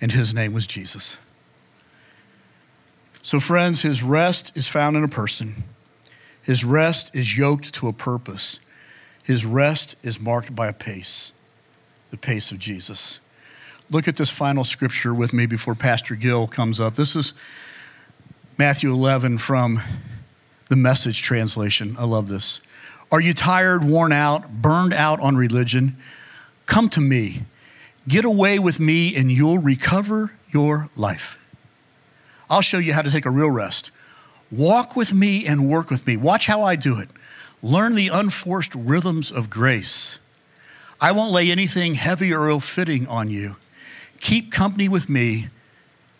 and 0.00 0.12
his 0.12 0.34
name 0.34 0.52
was 0.52 0.66
Jesus. 0.66 1.16
So, 3.22 3.38
friends, 3.38 3.82
his 3.82 4.02
rest 4.02 4.56
is 4.56 4.66
found 4.66 4.96
in 4.96 5.04
a 5.04 5.08
person. 5.08 5.64
His 6.42 6.64
rest 6.64 7.14
is 7.14 7.36
yoked 7.36 7.74
to 7.74 7.88
a 7.88 7.92
purpose. 7.92 8.60
His 9.22 9.44
rest 9.44 9.96
is 10.02 10.18
marked 10.18 10.54
by 10.54 10.68
a 10.68 10.72
pace, 10.72 11.32
the 12.10 12.16
pace 12.16 12.50
of 12.50 12.58
Jesus. 12.58 13.20
Look 13.90 14.08
at 14.08 14.16
this 14.16 14.30
final 14.30 14.64
scripture 14.64 15.12
with 15.12 15.32
me 15.32 15.46
before 15.46 15.74
Pastor 15.74 16.14
Gill 16.14 16.46
comes 16.46 16.80
up. 16.80 16.94
This 16.94 17.14
is 17.14 17.34
Matthew 18.56 18.90
11 18.92 19.38
from 19.38 19.80
the 20.68 20.76
message 20.76 21.22
translation. 21.22 21.96
I 21.98 22.04
love 22.04 22.28
this. 22.28 22.60
Are 23.12 23.20
you 23.20 23.34
tired, 23.34 23.84
worn 23.84 24.12
out, 24.12 24.62
burned 24.62 24.94
out 24.94 25.20
on 25.20 25.36
religion? 25.36 25.96
Come 26.66 26.88
to 26.90 27.00
me. 27.00 27.42
Get 28.06 28.24
away 28.24 28.58
with 28.58 28.80
me, 28.80 29.14
and 29.16 29.30
you'll 29.30 29.58
recover 29.58 30.32
your 30.52 30.88
life. 30.96 31.36
I'll 32.50 32.60
show 32.60 32.78
you 32.78 32.92
how 32.92 33.02
to 33.02 33.10
take 33.10 33.24
a 33.24 33.30
real 33.30 33.50
rest. 33.50 33.92
Walk 34.50 34.96
with 34.96 35.14
me 35.14 35.46
and 35.46 35.70
work 35.70 35.88
with 35.88 36.06
me. 36.06 36.16
Watch 36.16 36.46
how 36.46 36.62
I 36.62 36.74
do 36.74 36.98
it. 36.98 37.08
Learn 37.62 37.94
the 37.94 38.08
unforced 38.12 38.74
rhythms 38.74 39.30
of 39.30 39.48
grace. 39.48 40.18
I 41.00 41.12
won't 41.12 41.32
lay 41.32 41.50
anything 41.50 41.94
heavy 41.94 42.34
or 42.34 42.48
ill 42.48 42.60
fitting 42.60 43.06
on 43.06 43.30
you. 43.30 43.56
Keep 44.18 44.50
company 44.50 44.88
with 44.88 45.08
me, 45.08 45.46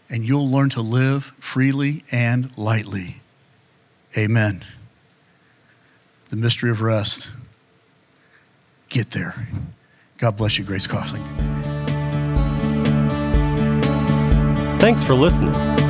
and 0.09 0.25
you'll 0.25 0.49
learn 0.49 0.71
to 0.71 0.81
live 0.81 1.25
freely 1.39 2.05
and 2.13 2.57
lightly. 2.57 3.21
Amen. 4.17 4.65
The 6.31 6.37
mystery 6.37 6.71
of 6.71 6.81
rest. 6.81 7.31
Get 8.89 9.11
there. 9.11 9.49
God 10.19 10.37
bless 10.37 10.59
you, 10.59 10.65
Grace 10.65 10.87
Crossing. 10.87 11.23
Thanks 14.79 15.03
for 15.03 15.15
listening. 15.15 15.90